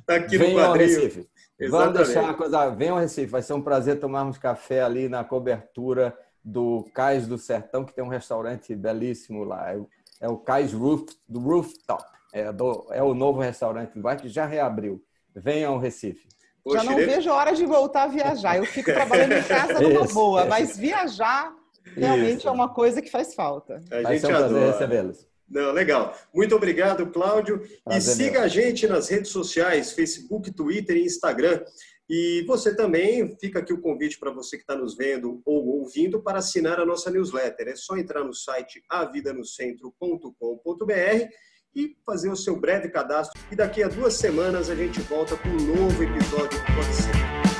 [0.06, 0.66] tá aqui Venham no quadril.
[0.66, 1.28] ao Recife.
[1.58, 1.70] Exatamente.
[1.70, 2.70] Vamos deixar uma coisa...
[2.70, 3.26] Venham ao Recife.
[3.26, 6.14] Vai ser um prazer tomarmos café ali na cobertura
[6.44, 9.72] do Cais do Sertão, que tem um restaurante belíssimo lá.
[9.72, 9.80] É,
[10.20, 12.04] é o Cais Roof, do Rooftop.
[12.32, 15.04] É, do, é o novo restaurante do que já reabriu.
[15.34, 16.28] Venha ao Recife.
[16.66, 18.56] Já não vejo a hora de voltar a viajar.
[18.56, 20.48] Eu fico trabalhando em casa numa isso, boa, isso.
[20.48, 21.52] mas viajar
[21.96, 22.48] realmente isso.
[22.48, 23.82] é uma coisa que faz falta.
[23.90, 25.26] A Vai gente ser um prazer recebê-los.
[25.48, 26.16] Não, legal.
[26.32, 27.60] Muito obrigado, Cláudio.
[27.84, 28.42] Prazer e siga meu.
[28.42, 31.62] a gente nas redes sociais, Facebook, Twitter e Instagram.
[32.08, 36.22] E você também, fica aqui o convite para você que está nos vendo ou ouvindo
[36.22, 37.68] para assinar a nossa newsletter.
[37.68, 41.28] É só entrar no site avidanocentro.com.br
[41.74, 43.40] e fazer o seu breve cadastro.
[43.50, 47.51] E daqui a duas semanas a gente volta com um novo episódio do Pode Ser.